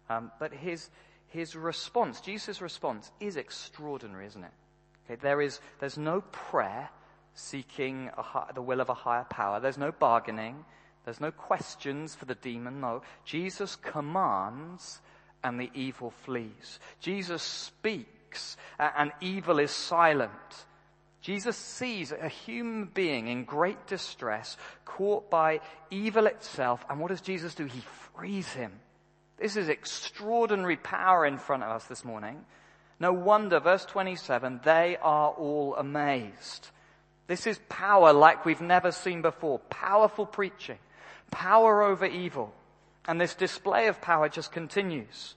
Um, 0.09 0.33
but 0.41 0.53
his, 0.53 0.91
his 1.29 1.55
response, 1.55 2.21
Jesus' 2.21 2.61
response, 2.61 3.13
is 3.21 3.37
extraordinary, 3.37 4.27
isn't 4.27 4.43
it? 4.43 4.51
Okay, 5.07 5.21
there 5.23 5.41
is, 5.41 5.61
there's 5.79 5.97
no 5.97 6.23
prayer 6.23 6.91
seeking 7.35 8.11
a, 8.19 8.53
the 8.53 8.63
will 8.63 8.81
of 8.81 8.89
a 8.89 8.95
higher 8.95 9.27
power. 9.31 9.61
There's 9.61 9.79
no 9.79 9.93
bargaining. 9.93 10.65
There's 11.05 11.21
no 11.21 11.31
questions 11.31 12.17
for 12.17 12.25
the 12.25 12.35
demon. 12.35 12.81
No. 12.81 13.03
Jesus 13.25 13.77
commands 13.77 15.01
and 15.45 15.59
the 15.59 15.71
evil 15.73 16.11
flees. 16.11 16.81
Jesus 17.01 17.43
speaks 17.43 18.09
speaks 18.31 18.57
and 18.79 19.13
evil 19.21 19.59
is 19.59 19.71
silent. 19.71 20.31
Jesus 21.21 21.57
sees 21.57 22.13
a 22.13 22.29
human 22.29 22.87
being 22.87 23.29
in 23.29 23.45
great 23.45 23.87
distress, 23.87 24.57
caught 24.85 25.31
by 25.31 25.61
evil 25.91 26.27
itself, 26.27 26.85
and 26.89 26.99
what 26.99 27.09
does 27.09 27.21
Jesus 27.21 27.55
do? 27.55 27.67
He 27.67 27.83
frees 28.15 28.49
him. 28.53 28.73
This 29.39 29.57
is 29.57 29.69
extraordinary 29.69 30.77
power 30.77 31.27
in 31.27 31.39
front 31.39 31.63
of 31.63 31.71
us 31.71 31.85
this 31.85 32.05
morning. 32.05 32.45
No 32.99 33.13
wonder, 33.13 33.61
verse 33.61 33.85
27, 33.85 34.61
they 34.65 34.97
are 35.01 35.31
all 35.31 35.75
amazed. 35.77 36.69
This 37.27 37.47
is 37.47 37.61
power 37.69 38.13
like 38.13 38.45
we've 38.45 38.61
never 38.61 38.91
seen 38.91 39.23
before. 39.23 39.59
Powerful 39.71 40.27
preaching. 40.27 40.79
Power 41.31 41.83
over 41.83 42.07
evil. 42.07 42.53
And 43.07 43.21
this 43.21 43.35
display 43.35 43.87
of 43.89 44.01
power 44.01 44.29
just 44.29 44.53
continues. 44.53 45.35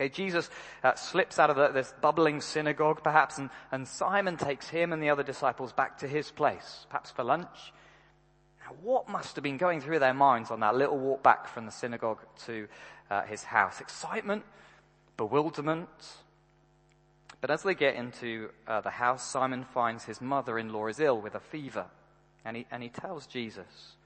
Okay, 0.00 0.08
Jesus 0.08 0.48
uh, 0.82 0.94
slips 0.94 1.38
out 1.38 1.50
of 1.50 1.56
the, 1.56 1.68
this 1.68 1.92
bubbling 2.00 2.40
synagogue, 2.40 3.02
perhaps, 3.04 3.36
and, 3.36 3.50
and 3.70 3.86
Simon 3.86 4.38
takes 4.38 4.66
him 4.66 4.94
and 4.94 5.02
the 5.02 5.10
other 5.10 5.22
disciples 5.22 5.74
back 5.74 5.98
to 5.98 6.08
his 6.08 6.30
place, 6.30 6.86
perhaps 6.88 7.10
for 7.10 7.22
lunch. 7.22 7.74
Now, 8.64 8.76
what 8.80 9.10
must 9.10 9.36
have 9.36 9.44
been 9.44 9.58
going 9.58 9.82
through 9.82 9.98
their 9.98 10.14
minds 10.14 10.50
on 10.50 10.60
that 10.60 10.74
little 10.74 10.98
walk 10.98 11.22
back 11.22 11.48
from 11.48 11.66
the 11.66 11.70
synagogue 11.70 12.20
to 12.46 12.66
uh, 13.10 13.24
his 13.24 13.42
house? 13.42 13.82
Excitement, 13.82 14.42
bewilderment. 15.18 15.88
But 17.42 17.50
as 17.50 17.62
they 17.62 17.74
get 17.74 17.94
into 17.94 18.48
uh, 18.66 18.80
the 18.80 18.88
house, 18.88 19.22
Simon 19.22 19.64
finds 19.64 20.04
his 20.04 20.22
mother-in-law 20.22 20.86
is 20.86 21.00
ill 21.00 21.20
with 21.20 21.34
a 21.34 21.40
fever, 21.40 21.84
and 22.46 22.56
he, 22.56 22.66
and 22.70 22.82
he 22.82 22.88
tells 22.88 23.26
Jesus. 23.26 23.96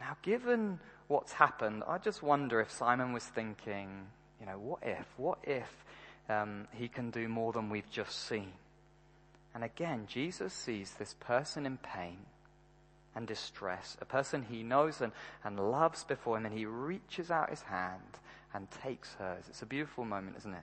Now, 0.00 0.16
given 0.22 0.80
what's 1.06 1.34
happened, 1.34 1.84
I 1.86 1.98
just 1.98 2.24
wonder 2.24 2.60
if 2.60 2.72
Simon 2.72 3.12
was 3.12 3.24
thinking, 3.24 4.08
you 4.40 4.46
know, 4.46 4.58
what 4.58 4.80
if? 4.82 5.06
What 5.16 5.38
if 5.44 5.84
um, 6.28 6.68
he 6.72 6.88
can 6.88 7.10
do 7.10 7.28
more 7.28 7.52
than 7.52 7.70
we've 7.70 7.90
just 7.90 8.26
seen? 8.28 8.52
And 9.54 9.64
again, 9.64 10.06
Jesus 10.06 10.52
sees 10.52 10.92
this 10.92 11.14
person 11.20 11.66
in 11.66 11.78
pain 11.78 12.18
and 13.14 13.26
distress, 13.26 13.96
a 14.00 14.04
person 14.04 14.46
he 14.48 14.62
knows 14.62 15.00
and, 15.00 15.12
and 15.42 15.58
loves 15.58 16.04
before 16.04 16.36
him, 16.36 16.46
and 16.46 16.56
he 16.56 16.66
reaches 16.66 17.30
out 17.30 17.50
his 17.50 17.62
hand 17.62 18.18
and 18.54 18.68
takes 18.82 19.14
hers. 19.14 19.44
It's 19.48 19.62
a 19.62 19.66
beautiful 19.66 20.04
moment, 20.04 20.36
isn't 20.38 20.54
it? 20.54 20.62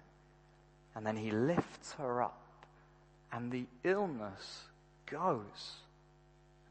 And 0.96 1.06
then 1.06 1.18
he 1.18 1.32
lifts 1.32 1.94
her 1.94 2.22
up, 2.22 2.66
and 3.34 3.52
the 3.52 3.66
illness 3.84 4.64
goes. 5.06 5.76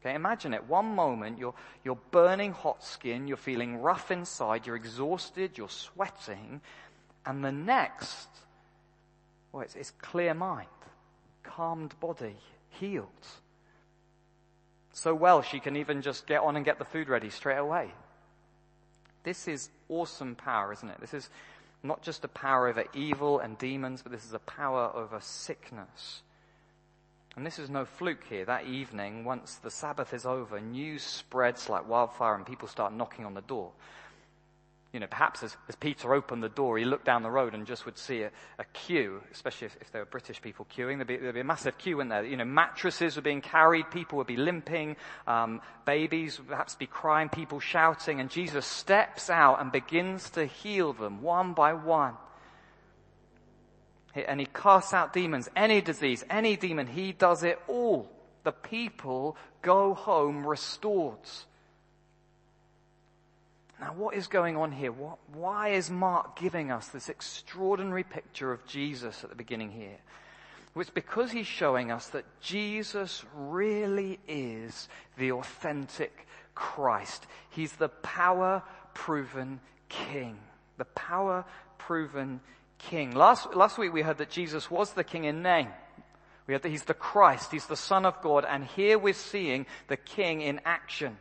Okay, 0.01 0.15
imagine 0.15 0.53
it. 0.53 0.67
One 0.67 0.95
moment 0.95 1.37
you're, 1.37 1.53
you're 1.83 1.99
burning 2.11 2.53
hot 2.53 2.83
skin, 2.83 3.27
you're 3.27 3.37
feeling 3.37 3.77
rough 3.77 4.09
inside, 4.09 4.65
you're 4.65 4.75
exhausted, 4.75 5.57
you're 5.57 5.69
sweating, 5.69 6.61
and 7.25 7.43
the 7.43 7.51
next, 7.51 8.27
well, 9.51 9.63
it's, 9.63 9.75
it's 9.75 9.91
clear 9.91 10.33
mind, 10.33 10.67
calmed 11.43 11.99
body, 11.99 12.35
healed. 12.69 13.07
So 14.93 15.13
well 15.13 15.41
she 15.41 15.59
can 15.59 15.75
even 15.75 16.01
just 16.01 16.27
get 16.27 16.41
on 16.41 16.55
and 16.55 16.63
get 16.63 16.79
the 16.79 16.85
food 16.85 17.09
ready 17.09 17.29
straight 17.29 17.57
away. 17.57 17.91
This 19.23 19.47
is 19.47 19.69
awesome 19.89 20.35
power, 20.35 20.71
isn't 20.71 20.89
it? 20.89 21.01
This 21.01 21.13
is 21.13 21.29
not 21.83 22.01
just 22.01 22.23
a 22.23 22.27
power 22.27 22.67
over 22.67 22.85
evil 22.93 23.39
and 23.39 23.57
demons, 23.57 24.01
but 24.01 24.11
this 24.11 24.25
is 24.25 24.33
a 24.33 24.39
power 24.39 24.91
over 24.93 25.19
sickness. 25.19 26.21
And 27.35 27.45
this 27.45 27.59
is 27.59 27.69
no 27.69 27.85
fluke 27.85 28.23
here. 28.29 28.45
That 28.45 28.65
evening, 28.65 29.25
once 29.25 29.55
the 29.55 29.71
Sabbath 29.71 30.13
is 30.13 30.25
over, 30.25 30.61
news 30.61 31.03
spreads 31.03 31.69
like 31.69 31.87
wildfire 31.87 32.35
and 32.35 32.45
people 32.45 32.67
start 32.67 32.93
knocking 32.93 33.25
on 33.25 33.33
the 33.33 33.41
door 33.41 33.71
you 34.95 35.01
know, 35.01 35.07
perhaps 35.07 35.43
as, 35.43 35.57
as 35.67 35.75
Peter 35.75 36.13
opened 36.13 36.41
the 36.41 36.47
door, 36.47 36.77
he 36.77 36.85
looked 36.85 37.03
down 37.03 37.21
the 37.21 37.29
road 37.29 37.53
and 37.53 37.67
just 37.67 37.85
would 37.85 37.97
see 37.97 38.21
a, 38.21 38.31
a 38.57 38.63
queue, 38.71 39.21
especially 39.33 39.65
if, 39.65 39.75
if 39.81 39.91
there 39.91 40.01
were 40.01 40.05
British 40.05 40.41
people 40.41 40.65
queuing. 40.73 40.95
There'd 40.95 41.07
be, 41.09 41.17
there'd 41.17 41.33
be, 41.33 41.41
a 41.41 41.43
massive 41.43 41.77
queue 41.77 41.99
in 41.99 42.07
there. 42.07 42.23
You 42.23 42.37
know, 42.37 42.45
mattresses 42.45 43.17
were 43.17 43.21
being 43.21 43.41
carried, 43.41 43.91
people 43.91 44.17
would 44.19 44.25
be 44.25 44.37
limping, 44.37 44.95
um, 45.27 45.59
babies 45.85 46.39
would 46.39 46.47
perhaps 46.47 46.75
be 46.75 46.87
crying, 46.87 47.27
people 47.27 47.59
shouting, 47.59 48.21
and 48.21 48.29
Jesus 48.29 48.65
steps 48.65 49.29
out 49.29 49.59
and 49.59 49.69
begins 49.69 50.29
to 50.29 50.45
heal 50.45 50.93
them 50.93 51.21
one 51.21 51.51
by 51.51 51.73
one. 51.73 52.13
And 54.15 54.39
he 54.39 54.45
casts 54.45 54.93
out 54.93 55.11
demons, 55.11 55.49
any 55.57 55.81
disease, 55.81 56.23
any 56.29 56.55
demon, 56.55 56.87
he 56.87 57.11
does 57.11 57.43
it 57.43 57.59
all. 57.67 58.09
The 58.45 58.53
people 58.53 59.35
go 59.61 59.93
home 59.93 60.47
restored. 60.47 61.19
Now, 63.85 63.93
what 63.93 64.15
is 64.15 64.25
going 64.25 64.57
on 64.57 64.71
here? 64.71 64.91
What, 64.91 65.19
why 65.31 65.69
is 65.69 65.91
Mark 65.91 66.39
giving 66.39 66.71
us 66.71 66.87
this 66.87 67.07
extraordinary 67.07 68.03
picture 68.03 68.51
of 68.51 68.65
Jesus 68.65 69.23
at 69.23 69.29
the 69.29 69.35
beginning 69.35 69.69
here? 69.69 69.99
Well, 70.73 70.81
it's 70.81 70.89
because 70.89 71.31
he's 71.31 71.45
showing 71.45 71.91
us 71.91 72.07
that 72.07 72.25
Jesus 72.41 73.23
really 73.35 74.17
is 74.27 74.89
the 75.19 75.33
authentic 75.33 76.25
Christ. 76.55 77.27
He's 77.51 77.73
the 77.73 77.89
power 77.89 78.63
proven 78.95 79.59
King. 79.87 80.39
The 80.79 80.85
power 80.85 81.45
proven 81.77 82.39
King. 82.79 83.11
Last, 83.11 83.53
last 83.53 83.77
week 83.77 83.93
we 83.93 84.01
heard 84.01 84.17
that 84.17 84.31
Jesus 84.31 84.71
was 84.71 84.93
the 84.93 85.03
King 85.03 85.25
in 85.25 85.43
name. 85.43 85.67
We 86.47 86.55
heard 86.55 86.63
that 86.63 86.69
he's 86.69 86.85
the 86.85 86.95
Christ, 86.95 87.51
he's 87.51 87.67
the 87.67 87.75
Son 87.75 88.03
of 88.03 88.19
God, 88.23 88.45
and 88.49 88.63
here 88.63 88.97
we're 88.97 89.13
seeing 89.13 89.67
the 89.89 89.97
King 89.97 90.41
in 90.41 90.59
action. 90.65 91.17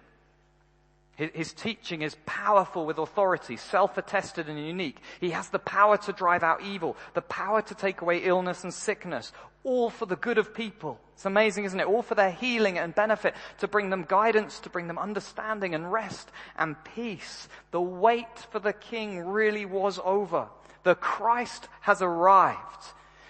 His 1.17 1.53
teaching 1.53 2.03
is 2.03 2.17
powerful 2.27 2.87
with 2.87 2.99
authority, 2.99 3.57
self-attested 3.57 4.49
and 4.49 4.59
unique. 4.59 4.99
He 5.21 5.31
has 5.31 5.49
the 5.49 5.61
power 5.61 5.97
to 5.99 6.13
drive 6.13 6.43
out 6.43 6.63
evil, 6.63 6.97
the 7.15 7.23
power 7.23 7.63
to 7.63 7.75
take 7.75 8.01
away 8.01 8.25
illness 8.25 8.65
and 8.65 8.75
sickness, 8.75 9.33
all 9.63 9.91
for 9.91 10.07
the 10.07 10.17
good 10.17 10.39
of 10.39 10.53
people. 10.53 10.99
It's 11.15 11.25
amazing, 11.25 11.65
isn't 11.67 11.79
it? 11.79 11.87
All 11.87 12.03
for 12.03 12.17
their 12.17 12.33
healing 12.33 12.79
and 12.79 12.93
benefit, 12.95 13.35
to 13.59 13.69
bring 13.69 13.91
them 13.91 14.05
guidance, 14.09 14.59
to 14.61 14.71
bring 14.71 14.89
them 14.89 14.99
understanding 14.99 15.75
and 15.75 15.93
rest 15.93 16.31
and 16.59 16.77
peace. 16.85 17.49
The 17.71 17.81
wait 17.81 18.39
for 18.51 18.59
the 18.59 18.73
king 18.73 19.25
really 19.25 19.65
was 19.65 20.01
over. 20.05 20.49
The 20.83 20.97
Christ 20.97 21.69
has 21.83 22.03
arrived. 22.03 22.59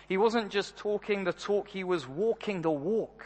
He 0.08 0.16
wasn't 0.16 0.50
just 0.50 0.76
talking 0.76 1.24
the 1.24 1.32
talk, 1.34 1.68
he 1.68 1.84
was 1.84 2.08
walking 2.08 2.62
the 2.62 2.70
walk. 2.70 3.24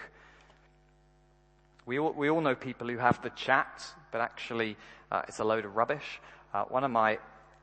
We 1.86 1.98
all, 1.98 2.12
we 2.12 2.28
all 2.28 2.40
know 2.40 2.54
people 2.54 2.88
who 2.88 2.98
have 2.98 3.22
the 3.22 3.30
chat, 3.30 3.86
but 4.10 4.20
actually 4.20 4.76
uh, 5.10 5.22
it's 5.28 5.38
a 5.38 5.44
load 5.44 5.64
of 5.64 5.76
rubbish. 5.76 6.20
Uh, 6.52 6.64
one 6.64 6.84
of 6.84 6.90
my 6.90 7.18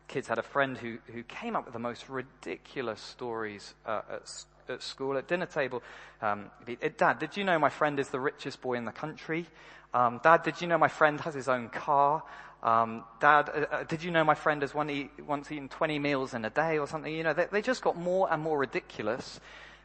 kids 0.08 0.28
had 0.28 0.38
a 0.38 0.44
friend 0.44 0.78
who, 0.78 0.98
who 1.12 1.24
came 1.24 1.56
up 1.56 1.66
with 1.66 1.74
the 1.74 1.80
most 1.80 2.10
ridiculous 2.10 3.02
stories 3.02 3.74
uh, 3.86 4.02
at, 4.10 4.46
at 4.70 4.82
school, 4.84 5.18
at 5.18 5.28
dinner 5.28 5.46
table. 5.46 5.82
Um, 6.22 6.52
Dad, 6.98 7.20
did 7.20 7.38
you 7.38 7.44
know 7.44 7.58
my 7.60 7.70
friend 7.70 8.00
is 8.00 8.10
the 8.10 8.20
richest 8.20 8.62
boy 8.62 8.74
in 8.74 8.86
the 8.86 8.92
country? 8.92 9.46
Um, 9.94 10.20
Dad, 10.24 10.44
did 10.44 10.62
you 10.62 10.68
know 10.68 10.78
my 10.78 10.88
friend 10.88 11.20
has 11.22 11.34
his 11.34 11.48
own 11.48 11.70
car? 11.70 12.24
Um, 12.62 13.04
Dad, 13.20 13.50
uh, 13.50 13.66
uh 13.72 13.84
did 13.84 14.04
you 14.04 14.12
know 14.12 14.24
my 14.24 14.36
friend 14.36 14.62
has 14.62 14.74
one 14.74 14.90
eat, 14.90 15.12
once 15.25 15.52
eaten 15.52 15.70
20 15.70 16.00
meals 16.00 16.34
in 16.34 16.46
a 16.46 16.50
day 16.50 16.78
or 16.78 16.88
something? 16.88 17.14
You 17.14 17.24
know, 17.24 17.34
they, 17.34 17.46
they 17.52 17.62
just 17.62 17.82
got 17.82 17.98
more 17.98 18.32
and 18.32 18.42
more 18.42 18.58
ridiculous. 18.58 19.40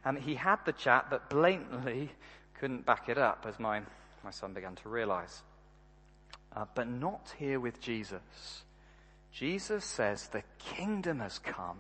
And 0.05 0.19
he 0.19 0.35
had 0.35 0.59
the 0.64 0.73
chat, 0.73 1.07
but 1.11 1.29
blatantly 1.29 2.11
couldn't 2.59 2.87
back 2.87 3.09
it 3.09 3.19
up, 3.19 3.47
as 3.49 3.59
my, 3.59 3.81
my 4.25 4.31
son 4.31 4.52
began 4.52 4.75
to 4.76 4.88
realize. 4.88 5.43
Uh, 6.54 6.64
but 6.75 6.88
not 6.88 7.33
here 7.38 7.61
with 7.61 7.80
Jesus. 7.80 8.62
Jesus 9.33 9.85
says 9.85 10.28
the 10.28 10.42
kingdom 10.59 11.21
has 11.21 11.38
come. 11.38 11.78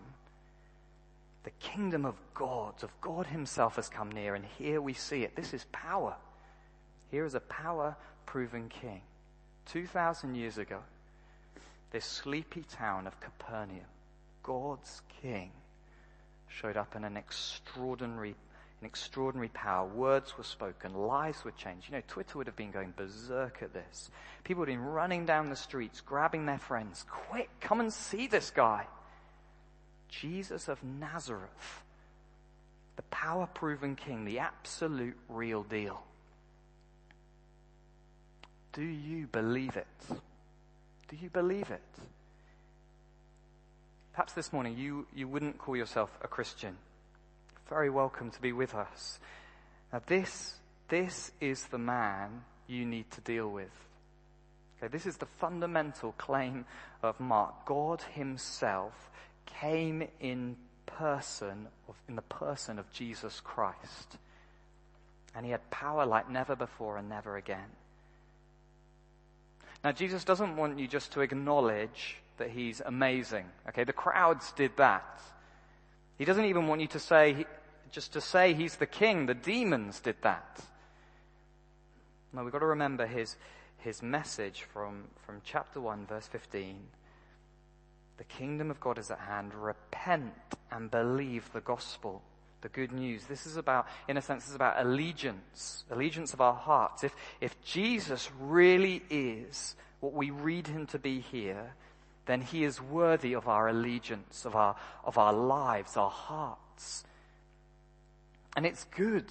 The 1.42 1.50
kingdom 1.58 2.04
of 2.04 2.16
God, 2.34 2.74
of 2.82 2.92
God 3.00 3.26
himself 3.26 3.76
has 3.76 3.88
come 3.88 4.12
near, 4.12 4.34
and 4.34 4.44
here 4.58 4.80
we 4.80 4.92
see 4.92 5.22
it. 5.22 5.34
This 5.34 5.54
is 5.54 5.64
power. 5.72 6.14
Here 7.10 7.24
is 7.24 7.34
a 7.34 7.40
power 7.40 7.96
proven 8.26 8.68
king. 8.68 9.02
2,000 9.66 10.34
years 10.34 10.58
ago, 10.58 10.80
this 11.90 12.04
sleepy 12.04 12.62
town 12.62 13.06
of 13.06 13.18
Capernaum, 13.20 13.86
God's 14.42 15.02
king, 15.22 15.50
showed 16.48 16.76
up 16.76 16.94
in 16.94 17.04
an 17.04 17.16
extraordinary 17.16 18.34
an 18.80 18.86
extraordinary 18.86 19.48
power. 19.48 19.86
Words 19.86 20.36
were 20.38 20.44
spoken, 20.44 20.94
lives 20.94 21.44
were 21.44 21.50
changed. 21.52 21.88
You 21.88 21.96
know, 21.96 22.02
Twitter 22.08 22.38
would 22.38 22.46
have 22.46 22.56
been 22.56 22.70
going 22.70 22.94
berserk 22.96 23.62
at 23.62 23.74
this. 23.74 24.10
People 24.44 24.60
would 24.60 24.68
have 24.68 24.78
been 24.78 24.86
running 24.86 25.26
down 25.26 25.50
the 25.50 25.56
streets, 25.56 26.00
grabbing 26.00 26.46
their 26.46 26.58
friends. 26.58 27.04
Quick, 27.08 27.50
come 27.60 27.80
and 27.80 27.92
see 27.92 28.26
this 28.26 28.50
guy. 28.50 28.86
Jesus 30.08 30.68
of 30.68 30.82
Nazareth, 30.82 31.82
the 32.96 33.02
power 33.02 33.46
proven 33.46 33.96
king, 33.96 34.24
the 34.24 34.38
absolute 34.38 35.16
real 35.28 35.62
deal. 35.62 36.02
Do 38.72 38.82
you 38.82 39.26
believe 39.26 39.76
it? 39.76 39.86
Do 40.08 41.16
you 41.20 41.28
believe 41.28 41.70
it? 41.70 41.82
Perhaps 44.12 44.32
this 44.32 44.52
morning 44.52 44.76
you, 44.76 45.06
you 45.14 45.28
wouldn't 45.28 45.58
call 45.58 45.76
yourself 45.76 46.10
a 46.22 46.28
Christian 46.28 46.76
very 47.70 47.88
welcome 47.88 48.32
to 48.32 48.42
be 48.42 48.52
with 48.52 48.74
us. 48.74 49.20
Now, 49.92 50.02
this, 50.08 50.56
this 50.88 51.30
is 51.40 51.64
the 51.66 51.78
man 51.78 52.42
you 52.66 52.84
need 52.84 53.08
to 53.12 53.20
deal 53.20 53.48
with. 53.48 53.70
Okay, 54.76 54.90
this 54.90 55.06
is 55.06 55.18
the 55.18 55.28
fundamental 55.38 56.12
claim 56.18 56.64
of 57.00 57.20
Mark. 57.20 57.66
God 57.66 58.02
Himself 58.14 58.92
came 59.46 60.02
in 60.18 60.56
person, 60.84 61.68
in 62.08 62.16
the 62.16 62.22
person 62.22 62.80
of 62.80 62.90
Jesus 62.92 63.40
Christ. 63.40 64.18
And 65.36 65.46
He 65.46 65.52
had 65.52 65.70
power 65.70 66.04
like 66.04 66.28
never 66.28 66.56
before 66.56 66.96
and 66.96 67.08
never 67.08 67.36
again. 67.36 67.70
Now, 69.84 69.92
Jesus 69.92 70.24
doesn't 70.24 70.56
want 70.56 70.80
you 70.80 70.88
just 70.88 71.12
to 71.12 71.20
acknowledge 71.20 72.16
that 72.38 72.50
He's 72.50 72.82
amazing. 72.84 73.44
Okay, 73.68 73.84
the 73.84 73.92
crowds 73.92 74.50
did 74.56 74.72
that. 74.76 75.20
He 76.18 76.24
doesn't 76.24 76.44
even 76.46 76.66
want 76.66 76.82
you 76.82 76.88
to 76.88 76.98
say, 76.98 77.46
just 77.90 78.12
to 78.12 78.20
say 78.20 78.54
he's 78.54 78.76
the 78.76 78.86
king. 78.86 79.26
The 79.26 79.34
demons 79.34 80.00
did 80.00 80.16
that. 80.22 80.60
Now 82.32 82.44
we've 82.44 82.52
got 82.52 82.60
to 82.60 82.66
remember 82.66 83.06
his, 83.06 83.36
his 83.78 84.02
message 84.02 84.62
from, 84.62 85.04
from 85.26 85.40
chapter 85.44 85.80
1, 85.80 86.06
verse 86.06 86.26
15. 86.28 86.78
The 88.18 88.24
kingdom 88.24 88.70
of 88.70 88.80
God 88.80 88.98
is 88.98 89.10
at 89.10 89.18
hand. 89.18 89.54
Repent 89.54 90.34
and 90.70 90.90
believe 90.90 91.50
the 91.52 91.60
gospel, 91.60 92.22
the 92.60 92.68
good 92.68 92.92
news. 92.92 93.24
This 93.24 93.46
is 93.46 93.56
about, 93.56 93.86
in 94.08 94.16
a 94.16 94.22
sense, 94.22 94.44
this 94.44 94.50
is 94.50 94.56
about 94.56 94.84
allegiance, 94.84 95.84
allegiance 95.90 96.32
of 96.32 96.40
our 96.40 96.54
hearts. 96.54 97.02
If, 97.02 97.14
if 97.40 97.60
Jesus 97.64 98.30
really 98.38 99.02
is 99.10 99.74
what 100.00 100.12
we 100.12 100.30
read 100.30 100.66
him 100.66 100.86
to 100.88 100.98
be 100.98 101.20
here, 101.20 101.74
then 102.26 102.42
he 102.42 102.62
is 102.62 102.80
worthy 102.80 103.32
of 103.32 103.48
our 103.48 103.68
allegiance, 103.68 104.44
of 104.44 104.54
our, 104.54 104.76
of 105.04 105.18
our 105.18 105.32
lives, 105.32 105.96
our 105.96 106.10
hearts. 106.10 107.04
And 108.56 108.66
it's 108.66 108.84
good. 108.96 109.26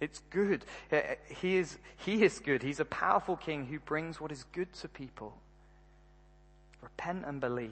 It's 0.00 0.20
good. 0.30 0.64
Uh, 0.92 0.96
uh, 0.96 1.00
he 1.28 1.56
is, 1.56 1.78
he 1.98 2.22
is 2.22 2.38
good. 2.38 2.62
He's 2.62 2.80
a 2.80 2.84
powerful 2.84 3.36
king 3.36 3.66
who 3.66 3.78
brings 3.78 4.20
what 4.20 4.32
is 4.32 4.44
good 4.52 4.72
to 4.74 4.88
people. 4.88 5.34
Repent 6.82 7.24
and 7.26 7.40
believe. 7.40 7.70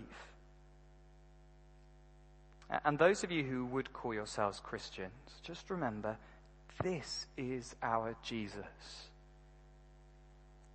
And 2.85 2.99
those 2.99 3.23
of 3.23 3.31
you 3.31 3.45
who 3.45 3.67
would 3.67 3.93
call 3.93 4.15
yourselves 4.15 4.59
Christians, 4.61 5.13
just 5.43 5.71
remember 5.71 6.17
this 6.83 7.27
is 7.37 7.77
our 7.83 8.17
Jesus. 8.23 9.09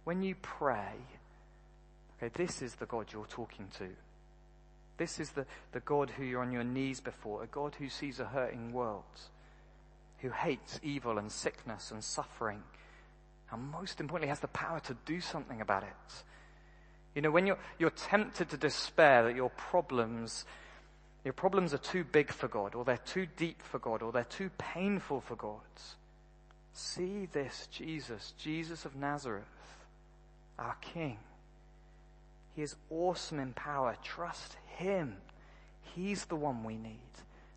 When 0.04 0.22
you 0.22 0.36
pray, 0.42 0.94
okay, 2.18 2.32
this 2.36 2.62
is 2.62 2.76
the 2.76 2.86
God 2.86 3.08
you're 3.12 3.26
talking 3.26 3.68
to. 3.80 3.89
This 4.99 5.17
is 5.17 5.29
the, 5.29 5.45
the 5.71 5.79
God 5.79 6.12
who 6.12 6.25
you're 6.25 6.41
on 6.41 6.51
your 6.51 6.65
knees 6.65 6.99
before, 6.99 7.41
a 7.41 7.47
God 7.47 7.73
who 7.79 7.88
sees 7.88 8.19
a 8.19 8.25
hurting 8.25 8.73
world, 8.73 9.03
who 10.19 10.29
hates 10.29 10.77
evil 10.83 11.17
and 11.17 11.31
sickness 11.31 11.89
and 11.89 12.03
suffering, 12.03 12.62
and 13.49 13.71
most 13.71 14.01
importantly 14.01 14.27
has 14.27 14.41
the 14.41 14.49
power 14.49 14.81
to 14.81 14.97
do 15.05 15.21
something 15.21 15.62
about 15.62 15.83
it. 15.83 16.23
You 17.15 17.21
know, 17.21 17.31
when 17.31 17.47
you're, 17.47 17.57
you're 17.79 17.91
tempted 17.91 18.49
to 18.49 18.57
despair 18.57 19.23
that 19.23 19.35
your 19.38 19.51
problems, 19.51 20.43
your 21.23 21.33
problems 21.33 21.73
are 21.73 21.79
too 21.79 22.03
big 22.03 22.29
for 22.29 22.49
God, 22.49 22.75
or 22.75 22.83
they're 22.83 22.97
too 22.97 23.25
deep 23.38 23.62
for 23.62 23.79
God, 23.79 24.01
or 24.01 24.12
they're 24.12 24.25
too 24.25 24.51
painful 24.57 25.21
for 25.21 25.38
God, 25.38 25.62
see 26.73 27.25
this 27.31 27.69
Jesus, 27.71 28.33
Jesus 28.38 28.83
of 28.83 28.97
Nazareth, 28.97 29.45
our 30.59 30.75
King. 30.81 31.19
He 32.53 32.63
is 32.63 32.75
awesome 32.89 33.39
in 33.39 33.53
power. 33.53 33.95
Trust 34.03 34.57
him. 34.80 35.18
He's 35.96 36.26
the 36.26 36.36
one 36.36 36.63
we 36.63 36.78
need. 36.78 37.00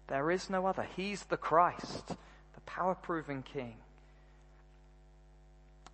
There 0.08 0.30
is 0.30 0.50
no 0.50 0.66
other. 0.66 0.86
He's 0.96 1.24
the 1.24 1.36
Christ, 1.36 2.08
the 2.08 2.60
power 2.66 2.94
proven 2.94 3.42
King. 3.42 3.74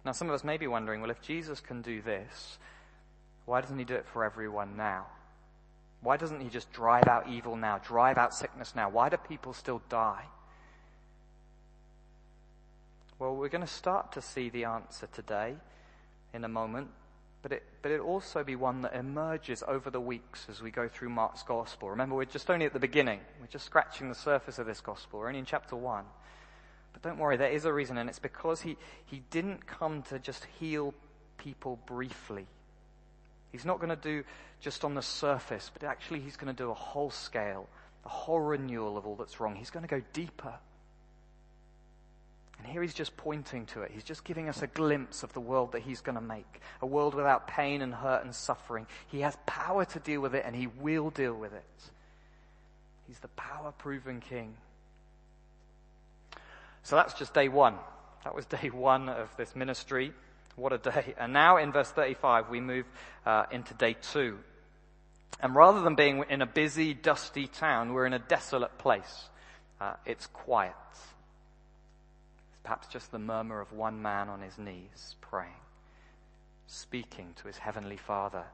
Now, 0.04 0.12
some 0.12 0.28
of 0.28 0.34
us 0.34 0.44
may 0.44 0.56
be 0.56 0.66
wondering 0.66 1.00
well, 1.00 1.10
if 1.10 1.20
Jesus 1.20 1.60
can 1.60 1.82
do 1.82 2.00
this, 2.00 2.58
why 3.44 3.60
doesn't 3.60 3.78
he 3.78 3.84
do 3.84 3.94
it 3.94 4.06
for 4.12 4.24
everyone 4.24 4.76
now? 4.76 5.06
Why 6.00 6.16
doesn't 6.16 6.40
he 6.40 6.48
just 6.48 6.72
drive 6.72 7.08
out 7.08 7.28
evil 7.28 7.56
now, 7.56 7.78
drive 7.78 8.18
out 8.18 8.34
sickness 8.34 8.74
now? 8.74 8.88
Why 8.88 9.08
do 9.08 9.16
people 9.16 9.52
still 9.52 9.82
die? 9.88 10.24
Well, 13.18 13.34
we're 13.34 13.48
going 13.48 13.66
to 13.66 13.66
start 13.66 14.12
to 14.12 14.22
see 14.22 14.48
the 14.48 14.64
answer 14.64 15.08
today 15.12 15.56
in 16.32 16.44
a 16.44 16.48
moment 16.48 16.88
but 17.42 17.52
it, 17.52 17.62
but 17.82 17.90
it 17.90 18.00
also 18.00 18.42
be 18.42 18.56
one 18.56 18.82
that 18.82 18.94
emerges 18.94 19.62
over 19.66 19.90
the 19.90 20.00
weeks 20.00 20.46
as 20.50 20.60
we 20.60 20.70
go 20.70 20.88
through 20.88 21.10
Mark's 21.10 21.42
gospel. 21.42 21.90
Remember, 21.90 22.16
we're 22.16 22.24
just 22.24 22.50
only 22.50 22.66
at 22.66 22.72
the 22.72 22.80
beginning. 22.80 23.20
We're 23.40 23.46
just 23.46 23.66
scratching 23.66 24.08
the 24.08 24.14
surface 24.14 24.58
of 24.58 24.66
this 24.66 24.80
gospel. 24.80 25.20
We're 25.20 25.28
only 25.28 25.38
in 25.38 25.44
chapter 25.44 25.76
one. 25.76 26.04
But 26.92 27.02
don't 27.02 27.18
worry, 27.18 27.36
there 27.36 27.50
is 27.50 27.64
a 27.64 27.72
reason, 27.72 27.98
and 27.98 28.08
it's 28.08 28.18
because 28.18 28.62
he, 28.62 28.76
he 29.06 29.22
didn't 29.30 29.66
come 29.66 30.02
to 30.04 30.18
just 30.18 30.46
heal 30.58 30.94
people 31.36 31.78
briefly. 31.86 32.46
He's 33.52 33.64
not 33.64 33.78
going 33.78 33.90
to 33.90 33.96
do 33.96 34.24
just 34.60 34.84
on 34.84 34.94
the 34.94 35.02
surface, 35.02 35.70
but 35.72 35.84
actually 35.84 36.20
he's 36.20 36.36
going 36.36 36.54
to 36.54 36.62
do 36.62 36.70
a 36.70 36.74
whole 36.74 37.10
scale, 37.10 37.68
a 38.04 38.08
whole 38.08 38.40
renewal 38.40 38.96
of 38.96 39.06
all 39.06 39.14
that's 39.14 39.38
wrong. 39.38 39.54
He's 39.54 39.70
going 39.70 39.86
to 39.86 39.88
go 39.88 40.02
deeper. 40.12 40.54
And 42.58 42.66
here 42.66 42.82
he's 42.82 42.94
just 42.94 43.16
pointing 43.16 43.66
to 43.66 43.82
it. 43.82 43.92
He's 43.94 44.04
just 44.04 44.24
giving 44.24 44.48
us 44.48 44.62
a 44.62 44.66
glimpse 44.66 45.22
of 45.22 45.32
the 45.32 45.40
world 45.40 45.72
that 45.72 45.82
he's 45.82 46.00
going 46.00 46.16
to 46.16 46.20
make. 46.20 46.60
A 46.82 46.86
world 46.86 47.14
without 47.14 47.46
pain 47.46 47.82
and 47.82 47.94
hurt 47.94 48.24
and 48.24 48.34
suffering. 48.34 48.86
He 49.06 49.20
has 49.20 49.36
power 49.46 49.84
to 49.84 49.98
deal 50.00 50.20
with 50.20 50.34
it 50.34 50.44
and 50.44 50.56
he 50.56 50.66
will 50.66 51.10
deal 51.10 51.34
with 51.34 51.52
it. 51.52 51.64
He's 53.06 53.20
the 53.20 53.28
power 53.28 53.72
proven 53.78 54.20
king. 54.20 54.54
So 56.82 56.96
that's 56.96 57.14
just 57.14 57.32
day 57.32 57.48
one. 57.48 57.76
That 58.24 58.34
was 58.34 58.46
day 58.46 58.70
one 58.70 59.08
of 59.08 59.34
this 59.36 59.54
ministry. 59.54 60.12
What 60.56 60.72
a 60.72 60.78
day. 60.78 61.14
And 61.18 61.32
now 61.32 61.58
in 61.58 61.70
verse 61.70 61.90
35, 61.90 62.48
we 62.48 62.60
move 62.60 62.86
uh, 63.24 63.44
into 63.52 63.72
day 63.74 63.94
two. 64.12 64.38
And 65.40 65.54
rather 65.54 65.82
than 65.82 65.94
being 65.94 66.24
in 66.28 66.42
a 66.42 66.46
busy, 66.46 66.94
dusty 66.94 67.46
town, 67.46 67.92
we're 67.92 68.06
in 68.06 68.12
a 68.12 68.18
desolate 68.18 68.76
place. 68.78 69.28
Uh, 69.80 69.92
it's 70.04 70.26
quiet 70.26 70.74
perhaps 72.62 72.88
just 72.88 73.12
the 73.12 73.18
murmur 73.18 73.60
of 73.60 73.72
one 73.72 74.02
man 74.02 74.28
on 74.28 74.40
his 74.40 74.58
knees 74.58 75.16
praying, 75.20 75.52
speaking 76.66 77.34
to 77.36 77.46
his 77.46 77.58
heavenly 77.58 77.96
Father. 77.96 78.44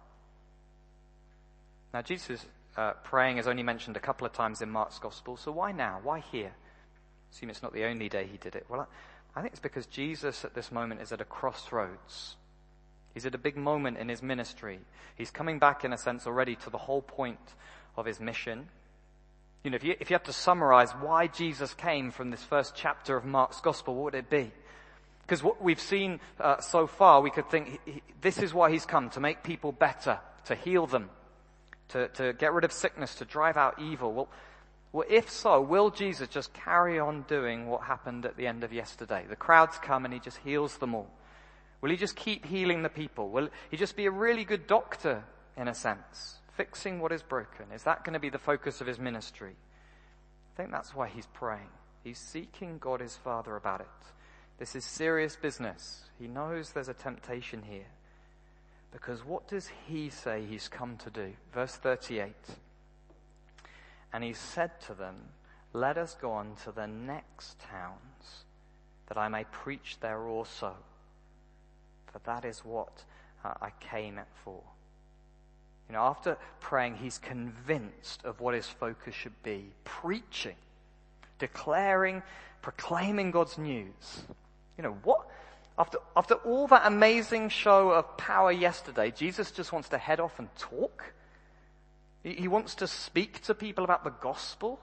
Now, 1.93 2.03
Jesus' 2.03 2.45
uh, 2.77 2.93
praying 3.05 3.39
is 3.39 3.47
only 3.47 3.63
mentioned 3.63 3.97
a 3.97 4.01
couple 4.01 4.27
of 4.27 4.33
times 4.33 4.61
in 4.63 4.71
Mark's 4.71 4.99
Gospel, 4.99 5.37
so 5.37 5.53
why 5.53 5.73
now? 5.73 6.01
Why 6.03 6.21
here? 6.21 6.53
Assume 7.33 7.51
it's 7.51 7.63
not 7.63 7.73
the 7.73 7.85
only 7.85 8.09
day 8.09 8.29
he 8.31 8.37
did 8.37 8.55
it. 8.57 8.67
Well, 8.69 8.81
I, 8.81 9.39
I 9.39 9.43
think 9.43 9.53
it's 9.53 9.61
because 9.61 9.87
Jesus 9.87 10.45
at 10.45 10.55
this 10.55 10.71
moment 10.71 11.01
is 11.01 11.13
at 11.13 11.21
a 11.21 11.25
crossroads. 11.25 12.37
He's 13.13 13.27
at 13.27 13.35
a 13.35 13.39
big 13.39 13.57
moment 13.57 13.99
in 13.99 14.09
his 14.09 14.23
ministry. 14.23 14.81
He's 15.15 15.31
coming 15.31 15.59
back, 15.59 15.85
in 15.85 15.93
a 15.93 15.99
sense, 15.99 16.27
already 16.27 16.57
to 16.57 16.71
the 16.71 16.79
whole 16.79 17.03
point 17.03 17.55
of 17.97 18.07
his 18.07 18.19
mission. 18.19 18.69
You 19.65 19.71
know, 19.71 19.77
if 19.77 19.85
you, 19.85 19.97
if 19.99 20.11
you 20.11 20.15
had 20.15 20.27
to 20.27 20.33
summarize 20.33 20.93
why 20.93 21.27
Jesus 21.27 21.73
came 21.73 22.11
from 22.11 22.31
this 22.31 22.43
first 22.43 22.75
chapter 22.77 23.17
of 23.17 23.25
Mark's 23.25 23.63
gospel, 23.63 23.95
what 23.95 24.05
would 24.05 24.15
it 24.15 24.29
be? 24.29 24.53
Because 25.23 25.43
what 25.43 25.63
we've 25.63 25.81
seen 25.81 26.21
uh, 26.39 26.61
so 26.61 26.87
far, 26.87 27.23
we 27.23 27.31
could 27.31 27.49
think 27.49 27.81
he, 27.87 28.03
this 28.21 28.39
is 28.39 28.53
why 28.53 28.71
he's 28.71 28.85
come, 28.85 29.09
to 29.11 29.21
make 29.21 29.43
people 29.43 29.73
better, 29.73 30.19
to 30.45 30.55
heal 30.55 30.87
them, 30.87 31.09
to, 31.89 32.09
to 32.09 32.35
get 32.35 32.53
rid 32.53 32.65
of 32.65 32.73
sickness, 32.73 33.15
to 33.17 33.25
drive 33.25 33.57
out 33.57 33.81
evil. 33.81 34.13
Well, 34.13 34.29
well, 34.93 35.07
if 35.09 35.31
so, 35.31 35.63
will 35.63 35.89
Jesus 35.89 36.29
just 36.29 36.53
carry 36.53 37.01
on 37.01 37.23
doing 37.23 37.67
what 37.67 37.85
happened 37.85 38.27
at 38.27 38.37
the 38.37 38.47
end 38.47 38.65
of 38.65 38.73
yesterday? 38.73 39.25
The 39.27 39.35
crowds 39.35 39.79
come 39.79 40.05
and 40.05 40.13
he 40.13 40.21
just 40.21 40.37
heals 40.45 40.77
them 40.77 40.95
all. 40.95 41.09
Will 41.81 41.91
he 41.91 41.97
just 41.97 42.17
keep 42.17 42.45
healing 42.45 42.83
the 42.83 42.91
people? 42.91 43.31
Will 43.31 43.49
he 43.71 43.79
just 43.79 43.97
be 43.97 44.05
a 44.05 44.11
really 44.11 44.45
good 44.45 44.67
doctor, 44.67 45.25
in 45.57 45.69
a 45.69 45.75
sense, 45.75 46.37
fixing 46.57 47.01
what 47.01 47.13
is 47.13 47.23
broken? 47.23 47.67
Is 47.75 47.85
that 47.85 48.05
going 48.05 48.15
to 48.15 48.21
be 48.21 48.31
the 48.31 48.39
focus 48.39 48.81
of 48.81 48.87
his 48.87 48.99
ministry? 48.99 49.55
I 49.55 50.57
think 50.57 50.71
that's 50.71 50.95
why 50.95 51.09
he's 51.09 51.27
praying. 51.27 51.71
He's 52.03 52.19
seeking 52.19 52.79
God 52.79 53.01
his 53.01 53.17
Father 53.17 53.57
about 53.57 53.81
it. 53.81 53.87
This 54.59 54.77
is 54.77 54.85
serious 54.85 55.37
business. 55.37 56.05
He 56.19 56.29
knows 56.29 56.71
there's 56.71 56.89
a 56.89 56.95
temptation 56.95 57.63
here. 57.63 57.87
Because 58.93 59.25
what 59.25 59.49
does 59.49 59.69
he 59.89 60.11
say 60.11 60.45
he's 60.49 60.69
come 60.69 60.97
to 60.99 61.11
do? 61.11 61.33
Verse 61.53 61.75
38. 61.75 62.33
And 64.13 64.23
he 64.23 64.33
said 64.33 64.81
to 64.83 64.95
them, 64.95 65.17
Let 65.73 65.99
us 65.99 66.17
go 66.21 66.31
on 66.31 66.55
to 66.65 66.71
the 66.71 66.87
next 66.87 67.59
towns, 67.59 68.45
that 69.09 69.19
I 69.19 69.29
may 69.29 69.45
preach 69.45 69.97
there 70.01 70.29
also 70.29 70.75
for 72.15 72.21
that 72.31 72.45
is 72.45 72.65
what 72.65 73.03
I 73.43 73.71
came 73.81 74.21
for. 74.45 74.63
You 75.89 75.95
know, 75.95 76.03
after 76.03 76.37
praying, 76.61 76.97
he's 76.97 77.19
convinced 77.19 78.25
of 78.25 78.41
what 78.41 78.55
his 78.55 78.67
focus 78.67 79.15
should 79.15 79.43
be 79.43 79.67
preaching, 79.85 80.57
declaring, 81.39 82.23
proclaiming 82.63 83.31
God's 83.31 83.59
news. 83.59 84.23
You 84.79 84.85
know, 84.85 84.97
what, 85.05 85.27
after, 85.79 85.99
after 86.17 86.35
all 86.35 86.67
that 86.69 86.83
amazing 86.87 87.49
show 87.51 87.91
of 87.91 88.17
power 88.17 88.51
yesterday, 88.51 89.11
Jesus 89.11 89.51
just 89.51 89.73
wants 89.73 89.89
to 89.91 89.99
head 89.99 90.21
off 90.21 90.39
and 90.39 90.49
talk. 90.57 91.13
He, 92.23 92.35
he 92.35 92.49
wants 92.49 92.75
to 92.77 92.87
speak 92.87 93.43
to 93.43 93.55
people 93.55 93.85
about 93.85 94.05
the 94.05 94.11
gospel. 94.11 94.81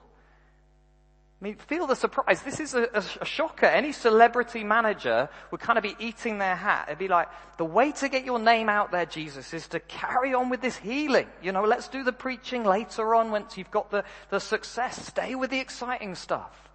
I 1.42 1.44
mean, 1.44 1.56
feel 1.56 1.88
the 1.88 1.96
surprise. 1.96 2.42
This 2.42 2.60
is 2.60 2.74
a, 2.74 2.84
a, 2.94 3.02
a, 3.20 3.24
shocker. 3.24 3.66
Any 3.66 3.90
celebrity 3.90 4.62
manager 4.62 5.28
would 5.50 5.60
kind 5.60 5.76
of 5.76 5.82
be 5.82 5.96
eating 5.98 6.38
their 6.38 6.54
hat. 6.54 6.84
It'd 6.86 7.00
be 7.00 7.08
like, 7.08 7.26
the 7.58 7.64
way 7.64 7.90
to 7.90 8.08
get 8.08 8.24
your 8.24 8.38
name 8.38 8.68
out 8.68 8.92
there, 8.92 9.06
Jesus, 9.06 9.52
is 9.52 9.66
to 9.68 9.80
carry 9.80 10.34
on 10.34 10.50
with 10.50 10.60
this 10.60 10.76
healing. 10.76 11.26
You 11.42 11.50
know, 11.50 11.64
let's 11.64 11.88
do 11.88 12.04
the 12.04 12.12
preaching 12.12 12.62
later 12.62 13.16
on 13.16 13.32
once 13.32 13.58
you've 13.58 13.72
got 13.72 13.90
the, 13.90 14.04
the 14.30 14.38
success. 14.38 15.04
Stay 15.04 15.34
with 15.34 15.50
the 15.50 15.58
exciting 15.58 16.14
stuff. 16.14 16.70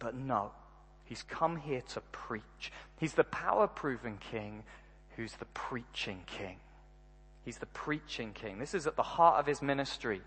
But 0.00 0.16
no, 0.16 0.50
he's 1.04 1.22
come 1.22 1.58
here 1.58 1.82
to 1.92 2.00
preach. 2.10 2.72
He's 2.98 3.14
the 3.14 3.22
power 3.22 3.68
proven 3.68 4.18
king 4.32 4.64
who's 5.14 5.34
the 5.34 5.46
preaching 5.54 6.24
king. 6.26 6.56
He's 7.44 7.58
the 7.58 7.66
preaching 7.66 8.32
king. 8.32 8.58
This 8.58 8.74
is 8.74 8.88
at 8.88 8.96
the 8.96 9.04
heart 9.04 9.38
of 9.38 9.46
his 9.46 9.62
ministry. 9.62 10.22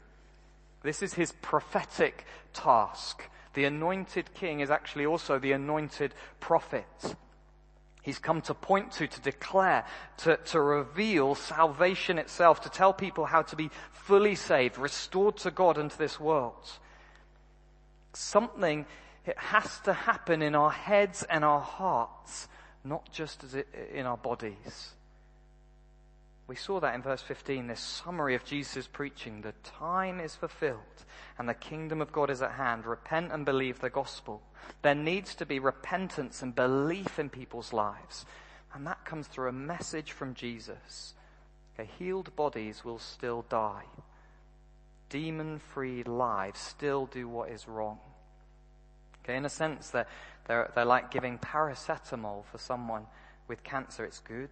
This 0.83 1.01
is 1.01 1.13
his 1.13 1.31
prophetic 1.31 2.25
task. 2.53 3.23
The 3.53 3.65
anointed 3.65 4.33
king 4.33 4.61
is 4.61 4.69
actually 4.69 5.05
also 5.05 5.37
the 5.37 5.51
anointed 5.51 6.13
prophet. 6.39 7.15
He's 8.01 8.17
come 8.17 8.41
to 8.41 8.53
point 8.53 8.93
to, 8.93 9.07
to 9.07 9.21
declare, 9.21 9.85
to, 10.19 10.37
to 10.37 10.59
reveal 10.59 11.35
salvation 11.35 12.17
itself, 12.17 12.61
to 12.61 12.69
tell 12.69 12.93
people 12.93 13.25
how 13.25 13.43
to 13.43 13.55
be 13.55 13.69
fully 13.91 14.33
saved, 14.33 14.77
restored 14.77 15.37
to 15.37 15.51
God 15.51 15.77
and 15.77 15.91
to 15.91 15.97
this 15.97 16.19
world. 16.19 16.71
Something, 18.13 18.87
it 19.25 19.37
has 19.37 19.79
to 19.81 19.93
happen 19.93 20.41
in 20.41 20.55
our 20.55 20.71
heads 20.71 21.23
and 21.29 21.45
our 21.45 21.61
hearts, 21.61 22.47
not 22.83 23.11
just 23.11 23.43
it, 23.53 23.67
in 23.93 24.07
our 24.07 24.17
bodies. 24.17 24.95
We 26.51 26.57
saw 26.57 26.81
that 26.81 26.95
in 26.95 27.01
verse 27.01 27.21
15, 27.21 27.67
this 27.67 27.79
summary 27.79 28.35
of 28.35 28.43
Jesus' 28.43 28.85
preaching. 28.85 29.39
The 29.39 29.53
time 29.63 30.19
is 30.19 30.35
fulfilled 30.35 31.05
and 31.37 31.47
the 31.47 31.53
kingdom 31.53 32.01
of 32.01 32.11
God 32.11 32.29
is 32.29 32.41
at 32.41 32.51
hand. 32.51 32.85
Repent 32.85 33.31
and 33.31 33.45
believe 33.45 33.79
the 33.79 33.89
gospel. 33.89 34.41
There 34.81 34.93
needs 34.93 35.33
to 35.35 35.45
be 35.45 35.59
repentance 35.59 36.41
and 36.41 36.53
belief 36.53 37.17
in 37.19 37.29
people's 37.29 37.71
lives. 37.71 38.25
And 38.73 38.85
that 38.85 39.05
comes 39.05 39.27
through 39.27 39.47
a 39.47 39.53
message 39.53 40.11
from 40.11 40.33
Jesus. 40.33 41.13
Okay, 41.73 41.89
healed 41.97 42.35
bodies 42.35 42.83
will 42.83 42.99
still 42.99 43.45
die. 43.47 43.85
Demon 45.07 45.57
free 45.57 46.03
lives 46.03 46.59
still 46.59 47.05
do 47.05 47.29
what 47.29 47.49
is 47.49 47.65
wrong. 47.65 47.99
Okay, 49.23 49.37
in 49.37 49.45
a 49.45 49.49
sense, 49.49 49.89
they're, 49.91 50.07
they're, 50.47 50.69
they're 50.75 50.83
like 50.83 51.11
giving 51.11 51.37
paracetamol 51.37 52.43
for 52.43 52.57
someone 52.57 53.05
with 53.47 53.63
cancer. 53.63 54.03
It's 54.03 54.19
good. 54.19 54.49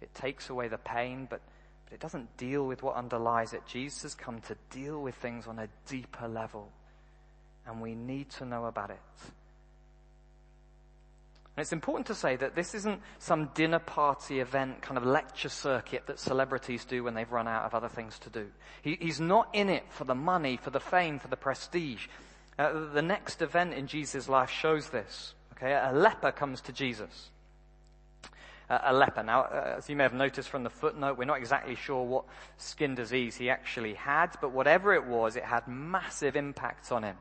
It 0.00 0.14
takes 0.14 0.50
away 0.50 0.68
the 0.68 0.78
pain, 0.78 1.26
but, 1.28 1.40
but 1.84 1.94
it 1.94 2.00
doesn't 2.00 2.36
deal 2.36 2.66
with 2.66 2.82
what 2.82 2.96
underlies 2.96 3.52
it. 3.52 3.62
Jesus 3.66 4.02
has 4.02 4.14
come 4.14 4.40
to 4.42 4.56
deal 4.70 5.00
with 5.00 5.14
things 5.14 5.46
on 5.46 5.58
a 5.58 5.68
deeper 5.88 6.28
level, 6.28 6.70
and 7.66 7.80
we 7.80 7.94
need 7.94 8.30
to 8.30 8.44
know 8.44 8.66
about 8.66 8.90
it. 8.90 9.00
And 11.56 11.62
it's 11.62 11.72
important 11.72 12.06
to 12.08 12.14
say 12.14 12.36
that 12.36 12.54
this 12.54 12.74
isn't 12.74 13.00
some 13.18 13.48
dinner 13.54 13.78
party 13.78 14.40
event, 14.40 14.82
kind 14.82 14.98
of 14.98 15.06
lecture 15.06 15.48
circuit 15.48 16.06
that 16.06 16.18
celebrities 16.18 16.84
do 16.84 17.02
when 17.02 17.14
they've 17.14 17.32
run 17.32 17.48
out 17.48 17.64
of 17.64 17.74
other 17.74 17.88
things 17.88 18.18
to 18.20 18.30
do. 18.30 18.48
He, 18.82 18.98
he's 19.00 19.20
not 19.20 19.48
in 19.54 19.70
it 19.70 19.84
for 19.88 20.04
the 20.04 20.14
money, 20.14 20.58
for 20.58 20.68
the 20.68 20.80
fame, 20.80 21.18
for 21.18 21.28
the 21.28 21.36
prestige. 21.36 22.08
Uh, 22.58 22.92
the 22.92 23.00
next 23.00 23.40
event 23.40 23.72
in 23.72 23.86
Jesus' 23.86 24.28
life 24.28 24.50
shows 24.50 24.90
this. 24.90 25.32
Okay, 25.52 25.72
a 25.72 25.92
leper 25.94 26.30
comes 26.30 26.60
to 26.60 26.72
Jesus 26.72 27.30
a 28.68 28.92
leper. 28.92 29.22
Now, 29.22 29.42
uh, 29.42 29.74
as 29.78 29.88
you 29.88 29.96
may 29.96 30.02
have 30.02 30.14
noticed 30.14 30.48
from 30.48 30.64
the 30.64 30.70
footnote, 30.70 31.18
we're 31.18 31.24
not 31.24 31.38
exactly 31.38 31.74
sure 31.74 32.04
what 32.04 32.24
skin 32.56 32.94
disease 32.94 33.36
he 33.36 33.50
actually 33.50 33.94
had, 33.94 34.36
but 34.40 34.52
whatever 34.52 34.94
it 34.94 35.06
was, 35.06 35.36
it 35.36 35.44
had 35.44 35.66
massive 35.68 36.36
impacts 36.36 36.90
on 36.90 37.04
him. 37.04 37.16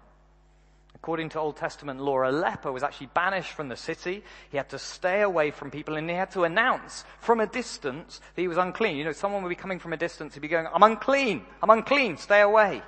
According 0.95 1.29
to 1.29 1.39
Old 1.39 1.58
Testament 1.58 1.99
law, 1.99 2.27
a 2.27 2.31
leper 2.31 2.71
was 2.71 2.81
actually 2.81 3.10
banished 3.13 3.51
from 3.51 3.67
the 3.67 3.75
city. 3.75 4.23
He 4.49 4.58
had 4.58 4.69
to 4.69 4.79
stay 4.79 5.21
away 5.21 5.51
from 5.51 5.69
people 5.69 5.97
and 5.97 6.10
he 6.10 6.15
had 6.15 6.31
to 6.31 6.45
announce 6.45 7.03
from 7.19 7.41
a 7.41 7.47
distance 7.47 8.21
that 8.34 8.41
he 8.41 8.47
was 8.47 8.58
unclean. 8.58 8.97
You 8.97 9.03
know, 9.03 9.12
someone 9.12 9.43
would 9.43 9.49
be 9.49 9.55
coming 9.55 9.77
from 9.77 9.93
a 9.93 9.97
distance, 9.97 10.34
he'd 10.34 10.39
be 10.39 10.47
going, 10.47 10.67
I'm 10.73 10.81
unclean, 10.81 11.45
I'm 11.62 11.69
unclean, 11.69 12.17
stay 12.17 12.41
away 12.41 12.81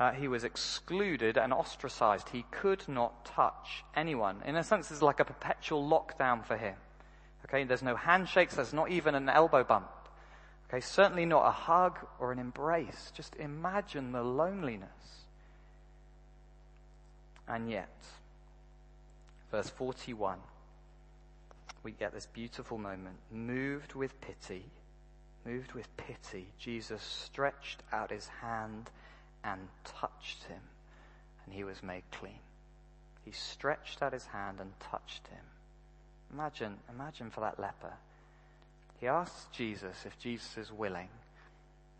uh, 0.00 0.12
he 0.12 0.28
was 0.28 0.44
excluded 0.44 1.36
and 1.36 1.52
ostracized. 1.52 2.30
He 2.30 2.46
could 2.50 2.88
not 2.88 3.26
touch 3.26 3.84
anyone. 3.94 4.42
In 4.46 4.56
a 4.56 4.64
sense, 4.64 4.90
it's 4.90 5.02
like 5.02 5.20
a 5.20 5.26
perpetual 5.26 5.86
lockdown 5.86 6.42
for 6.42 6.56
him. 6.56 6.74
Okay, 7.44 7.64
there's 7.64 7.82
no 7.82 7.96
handshakes, 7.96 8.54
there's 8.56 8.72
not 8.72 8.90
even 8.90 9.14
an 9.14 9.28
elbow 9.28 9.62
bump. 9.62 9.90
Okay, 10.68 10.80
certainly 10.80 11.26
not 11.26 11.46
a 11.46 11.50
hug 11.50 11.98
or 12.18 12.32
an 12.32 12.38
embrace. 12.38 13.12
Just 13.14 13.36
imagine 13.36 14.12
the 14.12 14.22
loneliness. 14.22 14.88
And 17.46 17.70
yet, 17.70 17.94
verse 19.50 19.68
41, 19.68 20.38
we 21.82 21.90
get 21.90 22.14
this 22.14 22.26
beautiful 22.26 22.78
moment. 22.78 23.16
Moved 23.30 23.94
with 23.94 24.18
pity, 24.22 24.64
moved 25.44 25.72
with 25.72 25.94
pity, 25.98 26.46
Jesus 26.58 27.02
stretched 27.02 27.82
out 27.92 28.10
his 28.10 28.28
hand 28.40 28.90
and 29.44 29.68
touched 29.84 30.44
him, 30.44 30.60
and 31.44 31.54
he 31.54 31.64
was 31.64 31.82
made 31.82 32.04
clean. 32.12 32.40
He 33.24 33.32
stretched 33.32 34.02
out 34.02 34.12
his 34.12 34.26
hand 34.26 34.60
and 34.60 34.72
touched 34.80 35.28
him. 35.28 35.44
Imagine, 36.32 36.76
imagine 36.88 37.30
for 37.30 37.40
that 37.40 37.58
leper. 37.58 37.94
He 39.00 39.08
asks 39.08 39.46
Jesus 39.52 40.04
if 40.04 40.18
Jesus 40.18 40.56
is 40.56 40.72
willing. 40.72 41.08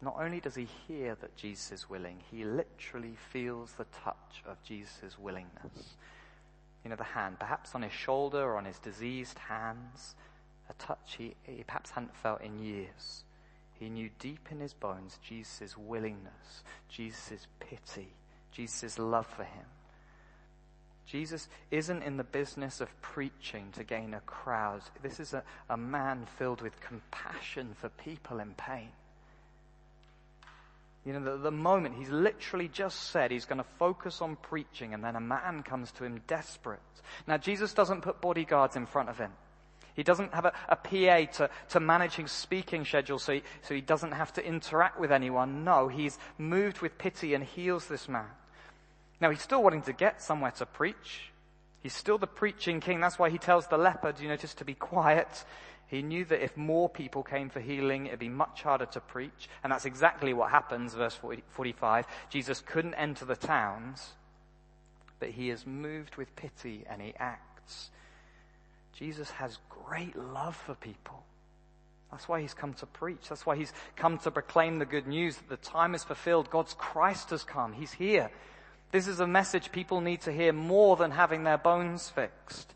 Not 0.03 0.17
only 0.19 0.41
does 0.41 0.55
he 0.55 0.69
hear 0.87 1.15
that 1.21 1.37
Jesus 1.37 1.73
is 1.73 1.91
willing, 1.91 2.19
he 2.31 2.45
literally 2.45 3.17
feels 3.33 3.73
the 3.73 3.87
touch 4.05 4.43
of 4.47 4.63
Jesus' 4.63 5.19
willingness. 5.19 5.95
You 6.85 6.91
know, 6.91 6.97
the 6.97 7.05
hand, 7.05 7.39
perhaps 7.39 7.75
on 7.75 7.83
his 7.83 7.93
shoulder 7.93 8.43
or 8.43 8.57
on 8.57 8.65
his 8.65 8.79
diseased 8.79 9.39
hands, 9.39 10.15
a 10.71 10.73
touch 10.75 11.17
he, 11.19 11.35
he 11.43 11.65
perhaps 11.65 11.91
hadn't 11.91 12.17
felt 12.17 12.41
in 12.41 12.59
years. 12.63 13.25
He 13.81 13.89
knew 13.89 14.11
deep 14.19 14.49
in 14.51 14.61
his 14.61 14.75
bones 14.75 15.19
Jesus' 15.27 15.75
willingness, 15.77 16.63
Jesus' 16.91 17.47
pity, 17.59 18.13
Jesus' 18.53 18.99
love 18.99 19.27
for 19.27 19.45
him. 19.45 19.65
Jesus 21.07 21.49
isn't 21.71 22.03
in 22.03 22.19
the 22.19 22.23
business 22.25 22.83
of 22.83 23.01
preaching 23.01 23.73
to 23.73 23.83
gain 23.83 24.13
a 24.13 24.21
crowd. 24.21 24.83
This 25.03 25.19
is 25.19 25.33
a, 25.33 25.43
a 25.71 25.79
man 25.79 26.27
filled 26.39 26.61
with 26.61 26.79
compassion 26.81 27.75
for 27.81 27.89
people 27.89 28.39
in 28.39 28.53
pain. 28.53 28.91
You 31.07 31.15
know, 31.15 31.25
the, 31.25 31.39
the 31.39 31.51
moment 31.51 31.97
he's 31.97 32.11
literally 32.11 32.69
just 32.69 33.11
said 33.11 33.31
he's 33.31 33.47
going 33.47 33.59
to 33.59 33.69
focus 33.79 34.21
on 34.21 34.37
preaching, 34.37 34.93
and 34.93 35.03
then 35.03 35.17
a 35.17 35.21
man 35.21 35.63
comes 35.63 35.91
to 35.93 36.05
him 36.05 36.21
desperate. 36.27 36.81
Now, 37.27 37.39
Jesus 37.39 37.73
doesn't 37.73 38.03
put 38.03 38.21
bodyguards 38.21 38.77
in 38.77 38.85
front 38.85 39.09
of 39.09 39.17
him. 39.17 39.33
He 40.01 40.05
doesn't 40.05 40.33
have 40.33 40.47
a, 40.47 40.53
a 40.71 40.77
PA 40.77 41.31
to, 41.37 41.51
to 41.69 41.79
manage 41.79 42.15
his 42.15 42.33
speaking 42.33 42.87
schedule 42.87 43.19
so 43.19 43.35
he, 43.35 43.43
so 43.61 43.75
he 43.75 43.83
doesn't 43.83 44.13
have 44.13 44.33
to 44.33 44.43
interact 44.43 44.99
with 44.99 45.13
anyone. 45.13 45.63
No, 45.63 45.89
he's 45.89 46.19
moved 46.39 46.81
with 46.81 46.97
pity 46.97 47.35
and 47.35 47.45
heals 47.45 47.87
this 47.87 48.09
man. 48.09 48.31
Now 49.21 49.29
he's 49.29 49.43
still 49.43 49.63
wanting 49.63 49.83
to 49.83 49.93
get 49.93 50.23
somewhere 50.23 50.53
to 50.53 50.65
preach. 50.65 51.33
He's 51.83 51.93
still 51.93 52.17
the 52.17 52.27
preaching 52.27 52.81
king. 52.81 52.99
That's 52.99 53.19
why 53.19 53.29
he 53.29 53.37
tells 53.37 53.67
the 53.67 53.77
leper, 53.77 54.13
do 54.13 54.23
you 54.23 54.31
notice, 54.31 54.55
to 54.55 54.65
be 54.65 54.73
quiet. 54.73 55.45
He 55.87 56.01
knew 56.01 56.25
that 56.25 56.43
if 56.43 56.57
more 56.57 56.89
people 56.89 57.23
came 57.23 57.51
for 57.51 57.61
healing, 57.61 58.07
it'd 58.07 58.21
be 58.21 58.31
much 58.31 58.63
harder 58.63 58.87
to 58.87 59.01
preach. 59.01 59.51
And 59.63 59.71
that's 59.71 59.85
exactly 59.85 60.33
what 60.33 60.51
happens, 60.51 60.95
verse 60.95 61.15
40, 61.15 61.43
45. 61.51 62.07
Jesus 62.31 62.63
couldn't 62.63 62.95
enter 62.95 63.27
the 63.27 63.37
towns, 63.37 64.15
but 65.19 65.29
he 65.29 65.51
is 65.51 65.67
moved 65.67 66.17
with 66.17 66.35
pity 66.37 66.87
and 66.89 67.03
he 67.03 67.13
acts. 67.19 67.91
Jesus 68.95 69.31
has 69.31 69.59
great 69.69 70.17
love 70.17 70.57
for 70.57 70.75
people. 70.75 71.25
That's 72.11 72.29
why 72.29 72.41
he's 72.41 72.55
come 72.55 72.75
to 72.75 72.87
preach. 72.87 73.29
That's 73.29 73.47
why 73.47 73.57
he's 73.57 73.73
come 73.97 74.19
to 74.19 74.31
proclaim 74.31 74.79
the 74.79 74.85
good 74.85 75.07
news 75.07 75.37
that 75.37 75.49
the 75.49 75.57
time 75.57 75.95
is 75.95 76.03
fulfilled. 76.03 76.51
God's 76.51 76.75
Christ 76.75 77.31
has 77.31 77.45
come. 77.45 77.73
He's 77.73 77.93
here. 77.93 78.31
This 78.91 79.07
is 79.07 79.21
a 79.21 79.27
message 79.27 79.71
people 79.71 80.01
need 80.01 80.23
to 80.23 80.33
hear 80.33 80.53
more 80.53 80.97
than 80.97 81.13
having 81.13 81.45
their 81.45 81.59
bones 81.59 82.09
fixed. 82.09 82.75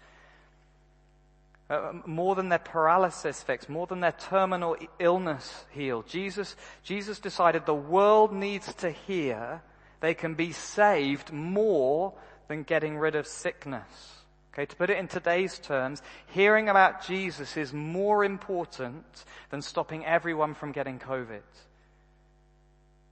Uh, 1.68 1.92
more 2.04 2.34
than 2.34 2.50
their 2.50 2.58
paralysis 2.58 3.42
fixed, 3.42 3.70
more 3.70 3.86
than 3.86 4.00
their 4.00 4.12
terminal 4.12 4.76
illness 4.98 5.64
healed. 5.70 6.06
Jesus, 6.06 6.56
Jesus 6.82 7.18
decided 7.18 7.64
the 7.64 7.74
world 7.74 8.32
needs 8.32 8.72
to 8.74 8.90
hear 8.90 9.62
they 10.00 10.12
can 10.12 10.34
be 10.34 10.52
saved 10.52 11.32
more 11.32 12.12
than 12.48 12.62
getting 12.62 12.98
rid 12.98 13.14
of 13.14 13.26
sickness. 13.26 14.13
Okay, 14.54 14.66
to 14.66 14.76
put 14.76 14.88
it 14.88 14.98
in 14.98 15.08
today's 15.08 15.58
terms, 15.58 16.00
hearing 16.28 16.68
about 16.68 17.04
Jesus 17.04 17.56
is 17.56 17.72
more 17.72 18.24
important 18.24 19.24
than 19.50 19.60
stopping 19.60 20.06
everyone 20.06 20.54
from 20.54 20.70
getting 20.70 21.00
COVID. 21.00 21.42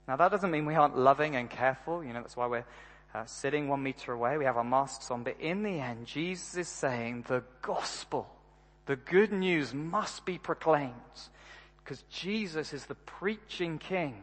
Now 0.07 0.15
that 0.15 0.31
doesn't 0.31 0.53
mean 0.53 0.67
we 0.67 0.77
aren't 0.77 0.97
loving 0.97 1.35
and 1.35 1.51
careful. 1.51 2.05
You 2.05 2.13
know, 2.13 2.21
that's 2.21 2.37
why 2.37 2.47
we're 2.47 2.65
uh, 3.13 3.25
sitting 3.25 3.69
one 3.69 3.83
meter 3.83 4.13
away. 4.13 4.39
We 4.39 4.45
have 4.45 4.57
our 4.57 4.63
masks 4.63 5.11
on. 5.11 5.25
But 5.25 5.41
in 5.41 5.65
the 5.65 5.81
end, 5.81 6.07
Jesus 6.07 6.57
is 6.57 6.69
saying 6.69 7.25
the 7.27 7.43
gospel, 7.61 8.29
the 8.87 8.95
good 8.95 9.33
news 9.33 9.75
must 9.75 10.25
be 10.25 10.39
proclaimed 10.39 10.93
because 11.83 12.05
Jesus 12.09 12.73
is 12.73 12.87
the 12.87 12.95
preaching 12.95 13.79
king. 13.79 14.23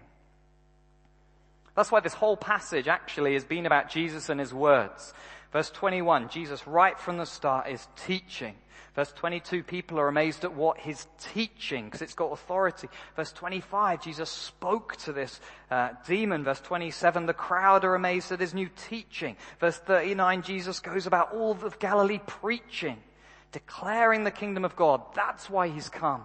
That's 1.75 1.91
why 1.91 1.99
this 1.99 2.13
whole 2.13 2.37
passage 2.37 2.87
actually 2.87 3.33
has 3.33 3.43
been 3.43 3.65
about 3.65 3.89
Jesus 3.89 4.29
and 4.29 4.39
his 4.39 4.53
words. 4.53 5.13
Verse 5.51 5.69
21, 5.71 6.29
Jesus 6.29 6.67
right 6.67 6.99
from 6.99 7.17
the 7.17 7.25
start 7.25 7.69
is 7.69 7.87
teaching. 7.95 8.55
Verse 8.95 9.11
22, 9.13 9.63
people 9.63 9.99
are 9.99 10.07
amazed 10.07 10.43
at 10.43 10.53
what 10.53 10.77
he's 10.77 11.07
teaching 11.19 11.85
because 11.85 12.01
it's 12.01 12.13
got 12.13 12.31
authority. 12.31 12.87
Verse 13.15 13.31
25, 13.31 14.03
Jesus 14.03 14.29
spoke 14.29 14.95
to 14.97 15.13
this 15.13 15.39
uh, 15.71 15.89
demon. 16.05 16.43
Verse 16.43 16.59
27, 16.59 17.25
the 17.25 17.33
crowd 17.33 17.85
are 17.85 17.95
amazed 17.95 18.31
at 18.31 18.39
his 18.39 18.53
new 18.53 18.69
teaching. 18.89 19.37
Verse 19.59 19.77
39, 19.77 20.41
Jesus 20.41 20.79
goes 20.79 21.07
about 21.07 21.33
all 21.33 21.57
of 21.63 21.79
Galilee 21.79 22.19
preaching, 22.27 22.97
declaring 23.51 24.23
the 24.23 24.31
kingdom 24.31 24.65
of 24.65 24.75
God. 24.75 25.01
That's 25.15 25.49
why 25.49 25.69
he's 25.69 25.89
come. 25.89 26.23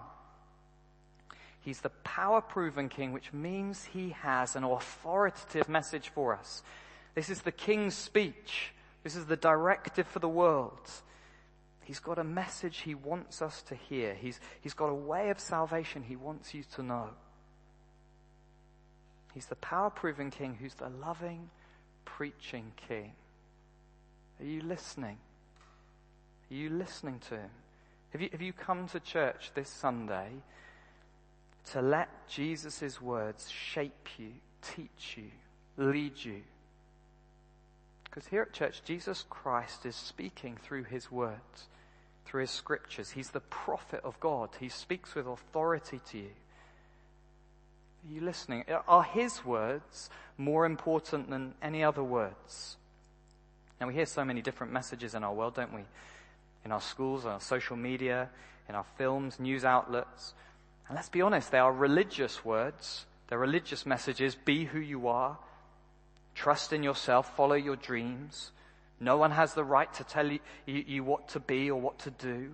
He's 1.60 1.80
the 1.80 1.90
power 2.02 2.42
proven 2.42 2.90
king, 2.90 3.12
which 3.12 3.32
means 3.32 3.84
he 3.84 4.10
has 4.10 4.54
an 4.54 4.64
authoritative 4.64 5.68
message 5.68 6.10
for 6.10 6.34
us. 6.34 6.62
This 7.14 7.30
is 7.30 7.40
the 7.40 7.52
king's 7.52 7.94
speech. 7.94 8.72
This 9.04 9.14
is 9.14 9.26
the 9.26 9.36
directive 9.36 10.08
for 10.08 10.18
the 10.18 10.28
world. 10.28 10.90
He's 11.84 12.00
got 12.00 12.18
a 12.18 12.24
message 12.24 12.78
he 12.78 12.94
wants 12.94 13.42
us 13.42 13.62
to 13.64 13.74
hear. 13.74 14.14
He's, 14.14 14.40
he's 14.62 14.72
got 14.72 14.86
a 14.86 14.94
way 14.94 15.28
of 15.28 15.38
salvation 15.38 16.02
he 16.02 16.16
wants 16.16 16.54
you 16.54 16.64
to 16.74 16.82
know. 16.82 17.10
He's 19.34 19.46
the 19.46 19.56
power 19.56 19.90
proven 19.90 20.30
king 20.30 20.56
who's 20.58 20.74
the 20.74 20.88
loving, 20.88 21.50
preaching 22.06 22.72
king. 22.88 23.12
Are 24.40 24.46
you 24.46 24.62
listening? 24.62 25.18
Are 26.50 26.54
you 26.54 26.70
listening 26.70 27.20
to 27.28 27.36
him? 27.36 27.50
Have 28.10 28.22
you, 28.22 28.30
have 28.32 28.42
you 28.42 28.54
come 28.54 28.88
to 28.88 29.00
church 29.00 29.50
this 29.54 29.68
Sunday 29.68 30.30
to 31.72 31.82
let 31.82 32.28
Jesus' 32.28 33.02
words 33.02 33.50
shape 33.50 34.08
you, 34.18 34.30
teach 34.62 35.16
you, 35.16 35.30
lead 35.76 36.12
you? 36.24 36.40
Because 38.14 38.28
here 38.28 38.42
at 38.42 38.52
church, 38.52 38.82
Jesus 38.84 39.24
Christ 39.28 39.84
is 39.84 39.96
speaking 39.96 40.56
through 40.62 40.84
his 40.84 41.10
words, 41.10 41.66
through 42.24 42.42
his 42.42 42.50
scriptures. 42.52 43.10
He's 43.10 43.30
the 43.30 43.40
prophet 43.40 44.02
of 44.04 44.20
God. 44.20 44.50
He 44.60 44.68
speaks 44.68 45.16
with 45.16 45.26
authority 45.26 46.00
to 46.10 46.18
you. 46.18 46.30
Are 48.06 48.14
you 48.14 48.20
listening? 48.20 48.66
Are 48.86 49.02
his 49.02 49.44
words 49.44 50.10
more 50.38 50.64
important 50.64 51.28
than 51.28 51.54
any 51.60 51.82
other 51.82 52.04
words? 52.04 52.76
Now 53.80 53.88
we 53.88 53.94
hear 53.94 54.06
so 54.06 54.24
many 54.24 54.42
different 54.42 54.72
messages 54.72 55.16
in 55.16 55.24
our 55.24 55.34
world, 55.34 55.56
don't 55.56 55.74
we? 55.74 55.82
In 56.64 56.70
our 56.70 56.80
schools, 56.80 57.26
on 57.26 57.32
our 57.32 57.40
social 57.40 57.76
media, 57.76 58.28
in 58.68 58.76
our 58.76 58.86
films, 58.96 59.40
news 59.40 59.64
outlets. 59.64 60.34
And 60.86 60.94
let's 60.94 61.08
be 61.08 61.20
honest, 61.20 61.50
they 61.50 61.58
are 61.58 61.72
religious 61.72 62.44
words. 62.44 63.06
They're 63.26 63.38
religious 63.38 63.84
messages. 63.84 64.36
Be 64.36 64.66
who 64.66 64.78
you 64.78 65.08
are. 65.08 65.36
Trust 66.34 66.72
in 66.72 66.82
yourself, 66.82 67.36
follow 67.36 67.54
your 67.54 67.76
dreams. 67.76 68.50
No 69.00 69.16
one 69.16 69.30
has 69.30 69.54
the 69.54 69.64
right 69.64 69.92
to 69.94 70.04
tell 70.04 70.30
you, 70.30 70.40
you, 70.66 70.84
you, 70.86 71.04
what 71.04 71.28
to 71.30 71.40
be 71.40 71.70
or 71.70 71.80
what 71.80 71.98
to 72.00 72.10
do. 72.10 72.52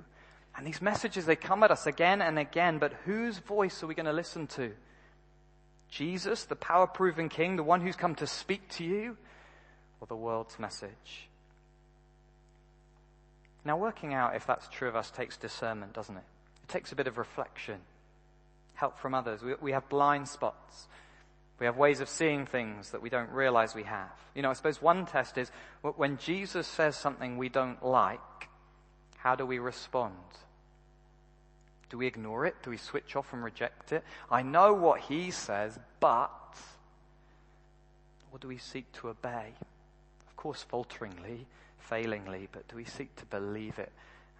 And 0.56 0.66
these 0.66 0.82
messages, 0.82 1.26
they 1.26 1.36
come 1.36 1.62
at 1.62 1.70
us 1.70 1.86
again 1.86 2.20
and 2.20 2.38
again, 2.38 2.78
but 2.78 2.92
whose 3.04 3.38
voice 3.38 3.82
are 3.82 3.86
we 3.86 3.94
going 3.94 4.06
to 4.06 4.12
listen 4.12 4.46
to? 4.48 4.72
Jesus, 5.88 6.44
the 6.44 6.56
power 6.56 6.86
proven 6.86 7.28
king, 7.28 7.56
the 7.56 7.62
one 7.62 7.80
who's 7.80 7.96
come 7.96 8.14
to 8.16 8.26
speak 8.26 8.68
to 8.70 8.84
you, 8.84 9.16
or 10.00 10.06
the 10.06 10.16
world's 10.16 10.58
message? 10.58 11.28
Now, 13.64 13.76
working 13.76 14.14
out 14.14 14.36
if 14.36 14.46
that's 14.46 14.68
true 14.68 14.88
of 14.88 14.96
us 14.96 15.10
takes 15.10 15.36
discernment, 15.36 15.92
doesn't 15.92 16.16
it? 16.16 16.24
It 16.62 16.68
takes 16.68 16.92
a 16.92 16.96
bit 16.96 17.06
of 17.06 17.18
reflection, 17.18 17.78
help 18.74 18.98
from 18.98 19.14
others. 19.14 19.42
We, 19.42 19.54
we 19.60 19.72
have 19.72 19.88
blind 19.88 20.28
spots. 20.28 20.88
We 21.60 21.66
have 21.66 21.76
ways 21.76 22.00
of 22.00 22.08
seeing 22.08 22.46
things 22.46 22.90
that 22.90 23.02
we 23.02 23.10
don't 23.10 23.30
realize 23.30 23.74
we 23.74 23.82
have. 23.82 24.10
You 24.34 24.40
know, 24.40 24.50
I 24.50 24.54
suppose 24.54 24.80
one 24.80 25.04
test 25.04 25.36
is 25.36 25.52
when 25.82 26.16
Jesus 26.16 26.66
says 26.66 26.96
something 26.96 27.36
we 27.36 27.50
don't 27.50 27.84
like, 27.84 28.18
how 29.18 29.34
do 29.34 29.44
we 29.44 29.58
respond? 29.58 30.14
Do 31.90 31.98
we 31.98 32.06
ignore 32.06 32.46
it? 32.46 32.56
Do 32.62 32.70
we 32.70 32.78
switch 32.78 33.14
off 33.14 33.34
and 33.34 33.44
reject 33.44 33.92
it? 33.92 34.02
I 34.30 34.40
know 34.42 34.72
what 34.72 35.00
he 35.02 35.30
says, 35.30 35.78
but, 36.00 36.56
what 38.30 38.40
do 38.40 38.48
we 38.48 38.56
seek 38.56 38.90
to 38.92 39.10
obey? 39.10 39.52
Of 40.28 40.36
course, 40.36 40.62
falteringly, 40.62 41.46
failingly, 41.78 42.48
but 42.50 42.66
do 42.68 42.76
we 42.76 42.84
seek 42.84 43.14
to 43.16 43.26
believe 43.26 43.78
it 43.78 43.92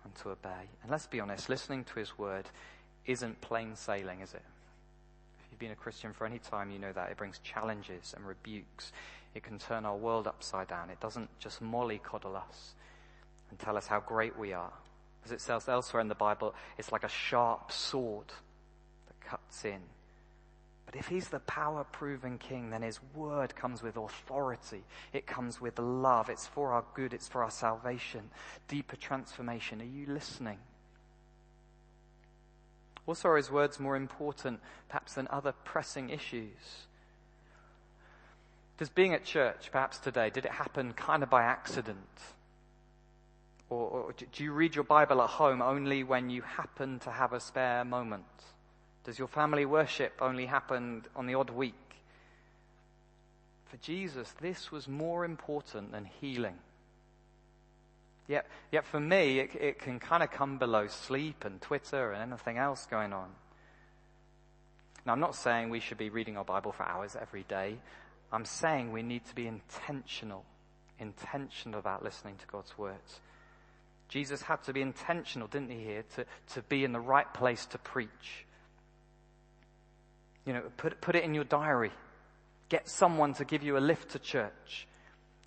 and 0.05 0.15
to 0.17 0.31
obey? 0.31 0.71
And 0.83 0.91
let's 0.91 1.07
be 1.07 1.21
honest, 1.21 1.51
listening 1.51 1.85
to 1.85 1.99
his 1.99 2.17
word 2.17 2.47
isn't 3.05 3.43
plain 3.43 3.77
sailing, 3.77 4.21
is 4.21 4.33
it? 4.33 4.43
Been 5.61 5.71
a 5.71 5.77
Christian 5.77 6.13
for 6.13 6.27
any 6.27 6.41
time, 6.41 6.73
you 6.73 6.81
know 6.81 6.93
that. 6.93 7.11
It 7.11 7.17
brings 7.17 7.39
challenges 7.39 8.15
and 8.17 8.27
rebukes. 8.27 8.93
It 9.35 9.45
can 9.45 9.59
turn 9.59 9.85
our 9.85 9.97
world 9.97 10.27
upside 10.27 10.67
down. 10.67 10.91
It 10.91 10.99
doesn't 10.99 11.29
just 11.39 11.63
mollycoddle 11.63 12.35
us 12.35 12.75
and 13.51 13.59
tell 13.59 13.77
us 13.77 13.87
how 13.87 14.01
great 14.01 14.37
we 14.37 14.53
are. 14.53 14.73
As 15.25 15.31
it 15.31 15.41
says 15.41 15.69
elsewhere 15.69 16.01
in 16.01 16.09
the 16.09 16.15
Bible, 16.15 16.55
it's 16.79 16.91
like 16.91 17.05
a 17.05 17.09
sharp 17.09 17.71
sword 17.71 18.27
that 19.07 19.21
cuts 19.21 19.65
in. 19.65 19.81
But 20.87 20.97
if 20.97 21.07
he's 21.07 21.29
the 21.29 21.39
power 21.41 21.85
proven 21.85 22.39
king, 22.39 22.71
then 22.71 22.83
his 22.83 22.99
word 23.15 23.55
comes 23.55 23.81
with 23.81 23.97
authority. 23.97 24.83
It 25.13 25.25
comes 25.25 25.61
with 25.61 25.79
love. 25.79 26.29
It's 26.29 26.49
for 26.49 26.73
our 26.73 26.85
good. 26.95 27.13
It's 27.13 27.29
for 27.29 27.45
our 27.45 27.51
salvation. 27.51 28.23
Deeper 28.67 28.97
transformation. 28.97 29.81
Are 29.81 29.85
you 29.85 30.07
listening? 30.09 30.59
Also, 33.07 33.29
are 33.29 33.37
his 33.37 33.51
words 33.51 33.81
more 33.81 33.97
important, 33.97 34.61
perhaps, 34.89 35.15
than 35.15 35.27
other 35.31 35.53
pressing 35.65 36.11
issues? 36.11 36.87
Does 38.79 38.89
being 38.89 39.15
at 39.15 39.25
church, 39.25 39.71
perhaps 39.73 39.99
today, 39.99 40.31
did 40.31 40.45
it 40.45 40.53
happen 40.53 40.93
kind 40.93 41.23
of 41.23 41.31
by 41.31 41.43
accident? 41.43 41.99
Or, 43.69 43.89
or, 43.89 44.15
do 44.33 44.43
you 44.43 44.53
read 44.53 44.75
your 44.75 44.85
Bible 44.85 45.23
at 45.23 45.31
home 45.31 45.63
only 45.63 46.03
when 46.03 46.31
you 46.31 46.43
happen 46.43 46.99
to 47.01 47.11
have 47.11 47.33
a 47.33 47.41
spare 47.41 47.85
moment? 47.85 48.25
Does 49.05 49.19
your 49.19 49.29
family 49.29 49.65
worship 49.65 50.13
only 50.21 50.47
happen 50.47 51.05
on 51.15 51.27
the 51.27 51.35
odd 51.35 51.51
week? 51.51 51.75
For 53.67 53.77
Jesus, 53.77 54.35
this 54.41 54.73
was 54.73 54.89
more 54.89 55.25
important 55.25 55.93
than 55.93 56.05
healing. 56.05 56.59
Yet, 58.31 58.47
yet 58.71 58.87
for 58.87 59.01
me, 59.01 59.41
it, 59.41 59.57
it 59.57 59.79
can 59.81 59.99
kind 59.99 60.23
of 60.23 60.31
come 60.31 60.57
below 60.57 60.87
sleep 60.87 61.45
and 61.45 61.61
Twitter 61.61 62.13
and 62.13 62.31
anything 62.31 62.59
else 62.59 62.87
going 62.89 63.13
on. 63.13 63.29
Now, 65.05 65.15
I'm 65.15 65.19
not 65.21 65.35
saying 65.35 65.69
we 65.69 65.81
should 65.81 65.99
be 65.99 66.11
reading 66.11 66.37
our 66.37 66.45
Bible 66.45 66.71
for 66.71 66.85
hours 66.85 67.17
every 67.21 67.43
day. 67.43 67.79
I'm 68.31 68.45
saying 68.45 68.93
we 68.93 69.03
need 69.03 69.25
to 69.27 69.35
be 69.35 69.49
intentional, 69.49 70.45
intentional 71.01 71.81
about 71.81 72.05
listening 72.05 72.37
to 72.37 72.47
God's 72.47 72.79
words. 72.79 73.19
Jesus 74.09 74.43
had 74.43 74.63
to 74.63 74.73
be 74.73 74.81
intentional, 74.81 75.49
didn't 75.49 75.71
he, 75.71 75.83
here, 75.83 76.05
to, 76.15 76.25
to 76.55 76.63
be 76.63 76.85
in 76.85 76.93
the 76.93 77.01
right 77.01 77.35
place 77.35 77.67
to 77.67 77.79
preach. 77.79 78.47
You 80.47 80.53
know, 80.53 80.63
put, 80.77 81.01
put 81.01 81.17
it 81.17 81.25
in 81.25 81.35
your 81.35 81.43
diary. 81.43 81.91
Get 82.69 82.89
someone 82.89 83.35
to 83.35 83.45
give 83.45 83.65
you 83.65 83.77
a 83.77 83.81
lift 83.81 84.13
to 84.13 84.21
church. 84.21 84.87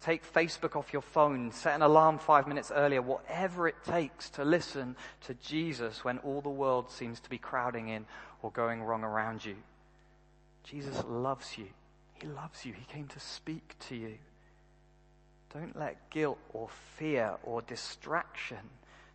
Take 0.04 0.30
Facebook 0.34 0.76
off 0.76 0.92
your 0.92 1.02
phone. 1.02 1.54
Set 1.54 1.76
an 1.76 1.82
alarm 1.82 2.20
five 2.20 2.46
minutes 2.46 2.74
earlier. 2.76 3.02
Whatever 3.02 3.70
it 3.70 3.76
takes 3.86 4.30
to 4.32 4.44
listen 4.44 4.98
to 5.22 5.34
Jesus 5.36 6.04
when 6.04 6.18
all 6.20 6.42
the 6.42 6.50
world 6.50 6.92
seems 6.92 7.22
to 7.22 7.30
be 7.30 7.38
crowding 7.38 7.88
in 7.88 8.06
or 8.42 8.52
going 8.52 8.84
wrong 8.84 9.06
around 9.06 9.46
you. 9.46 9.56
Jesus 10.66 11.02
loves 11.08 11.58
you. 11.58 11.68
He 12.16 12.28
loves 12.28 12.66
you. 12.66 12.74
He 12.74 12.84
came 12.86 13.08
to 13.08 13.20
speak 13.22 13.76
to 13.88 13.96
you. 13.96 14.16
Don't 15.54 15.78
let 15.80 16.10
guilt 16.10 16.40
or 16.52 16.68
fear 16.98 17.36
or 17.44 17.62
distraction 17.62 18.58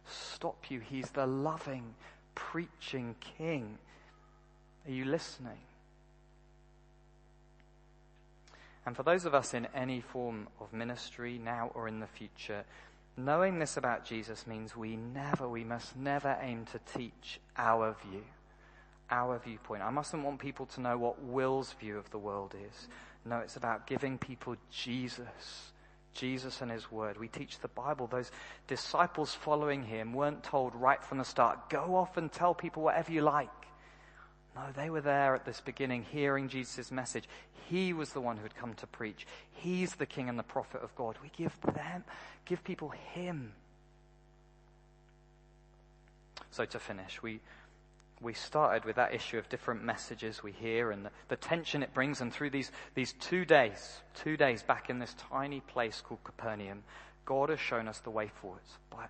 stop 0.06 0.70
you. 0.70 0.80
He's 0.80 1.10
the 1.10 1.26
loving, 1.26 1.94
preaching 2.34 3.14
King. 3.36 3.76
Are 4.86 4.92
you 4.92 5.04
listening? 5.04 5.58
And 8.88 8.96
for 8.96 9.02
those 9.02 9.26
of 9.26 9.34
us 9.34 9.52
in 9.52 9.68
any 9.74 10.00
form 10.00 10.48
of 10.62 10.72
ministry, 10.72 11.38
now 11.44 11.70
or 11.74 11.88
in 11.88 12.00
the 12.00 12.06
future, 12.06 12.64
knowing 13.18 13.58
this 13.58 13.76
about 13.76 14.06
Jesus 14.06 14.46
means 14.46 14.74
we 14.74 14.96
never, 14.96 15.46
we 15.46 15.62
must 15.62 15.94
never 15.94 16.38
aim 16.40 16.64
to 16.72 16.80
teach 16.98 17.38
our 17.58 17.94
view, 18.08 18.24
our 19.10 19.38
viewpoint. 19.40 19.82
I 19.82 19.90
mustn't 19.90 20.24
want 20.24 20.38
people 20.38 20.64
to 20.64 20.80
know 20.80 20.96
what 20.96 21.22
Will's 21.22 21.74
view 21.74 21.98
of 21.98 22.08
the 22.08 22.16
world 22.16 22.54
is. 22.66 22.88
No, 23.26 23.40
it's 23.40 23.56
about 23.56 23.86
giving 23.86 24.16
people 24.16 24.56
Jesus 24.70 25.72
Jesus 26.14 26.62
and 26.62 26.70
His 26.70 26.90
Word. 26.90 27.18
We 27.18 27.28
teach 27.28 27.58
the 27.58 27.68
Bible. 27.68 28.06
Those 28.06 28.30
disciples 28.68 29.34
following 29.34 29.84
Him 29.84 30.14
weren't 30.14 30.42
told 30.42 30.74
right 30.74 31.04
from 31.04 31.18
the 31.18 31.24
start, 31.24 31.68
go 31.68 31.94
off 31.94 32.16
and 32.16 32.32
tell 32.32 32.54
people 32.54 32.84
whatever 32.84 33.12
you 33.12 33.20
like. 33.20 33.50
No, 34.58 34.72
they 34.74 34.90
were 34.90 35.00
there 35.00 35.36
at 35.36 35.44
this 35.44 35.60
beginning 35.60 36.04
hearing 36.10 36.48
Jesus' 36.48 36.90
message. 36.90 37.28
He 37.68 37.92
was 37.92 38.12
the 38.12 38.20
one 38.20 38.36
who 38.36 38.42
had 38.42 38.56
come 38.56 38.74
to 38.74 38.86
preach. 38.88 39.26
He's 39.52 39.94
the 39.94 40.06
King 40.06 40.28
and 40.28 40.38
the 40.38 40.42
prophet 40.42 40.82
of 40.82 40.94
God. 40.96 41.16
We 41.22 41.30
give 41.36 41.56
them, 41.60 42.02
give 42.44 42.64
people 42.64 42.88
Him. 42.88 43.52
So 46.50 46.64
to 46.64 46.78
finish, 46.80 47.22
we, 47.22 47.40
we 48.20 48.32
started 48.34 48.84
with 48.84 48.96
that 48.96 49.14
issue 49.14 49.38
of 49.38 49.48
different 49.48 49.84
messages 49.84 50.42
we 50.42 50.50
hear 50.50 50.90
and 50.90 51.04
the, 51.04 51.10
the, 51.28 51.36
tension 51.36 51.84
it 51.84 51.94
brings. 51.94 52.20
And 52.20 52.32
through 52.32 52.50
these, 52.50 52.72
these 52.96 53.12
two 53.20 53.44
days, 53.44 54.00
two 54.14 54.36
days 54.36 54.64
back 54.64 54.90
in 54.90 54.98
this 54.98 55.14
tiny 55.30 55.60
place 55.60 56.02
called 56.04 56.24
Capernaum, 56.24 56.82
God 57.26 57.50
has 57.50 57.60
shown 57.60 57.86
us 57.86 58.00
the 58.00 58.10
way 58.10 58.28
forward 58.40 58.62
by, 58.90 59.04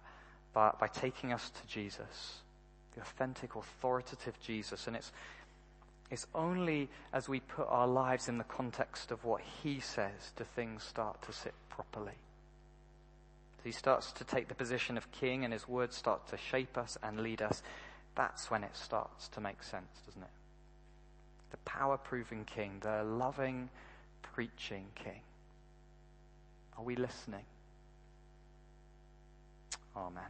by, 0.53 0.75
by 0.79 0.89
taking 0.89 1.33
us 1.33 1.49
to 1.49 1.67
Jesus, 1.67 2.41
the 2.95 3.01
authentic, 3.01 3.55
authoritative 3.55 4.39
Jesus. 4.41 4.89
And 4.89 4.97
it's, 4.97 5.13
it's 6.11 6.27
only 6.35 6.89
as 7.13 7.29
we 7.29 7.41
put 7.41 7.67
our 7.69 7.87
lives 7.87 8.29
in 8.29 8.39
the 8.39 8.45
context 8.45 9.11
of 9.11 9.25
what 9.25 9.43
He 9.63 9.81
says 9.81 10.33
do 10.37 10.45
things 10.45 10.83
start 10.83 11.21
to 11.23 11.33
sit 11.33 11.55
properly. 11.69 12.19
He 13.65 13.73
starts 13.73 14.13
to 14.13 14.25
take 14.25 14.49
the 14.49 14.55
position 14.55 14.97
of 14.97 15.11
king 15.13 15.45
and 15.45 15.53
his 15.53 15.69
words 15.69 15.97
start 15.97 16.27
to 16.29 16.37
shape 16.39 16.79
us 16.79 16.97
and 17.03 17.21
lead 17.21 17.43
us 17.43 17.63
that's 18.19 18.51
when 18.51 18.65
it 18.65 18.75
starts 18.75 19.29
to 19.29 19.41
make 19.41 19.63
sense, 19.63 20.01
doesn't 20.05 20.23
it? 20.23 20.29
The 21.53 21.57
power 21.59 21.97
proving 21.97 22.45
king, 22.45 22.79
the 22.81 23.05
loving, 23.05 23.71
preaching 24.23 24.87
king. 24.97 25.21
Are 26.77 26.83
we 26.83 26.97
listening? 26.97 27.45
Amen. 29.97 30.25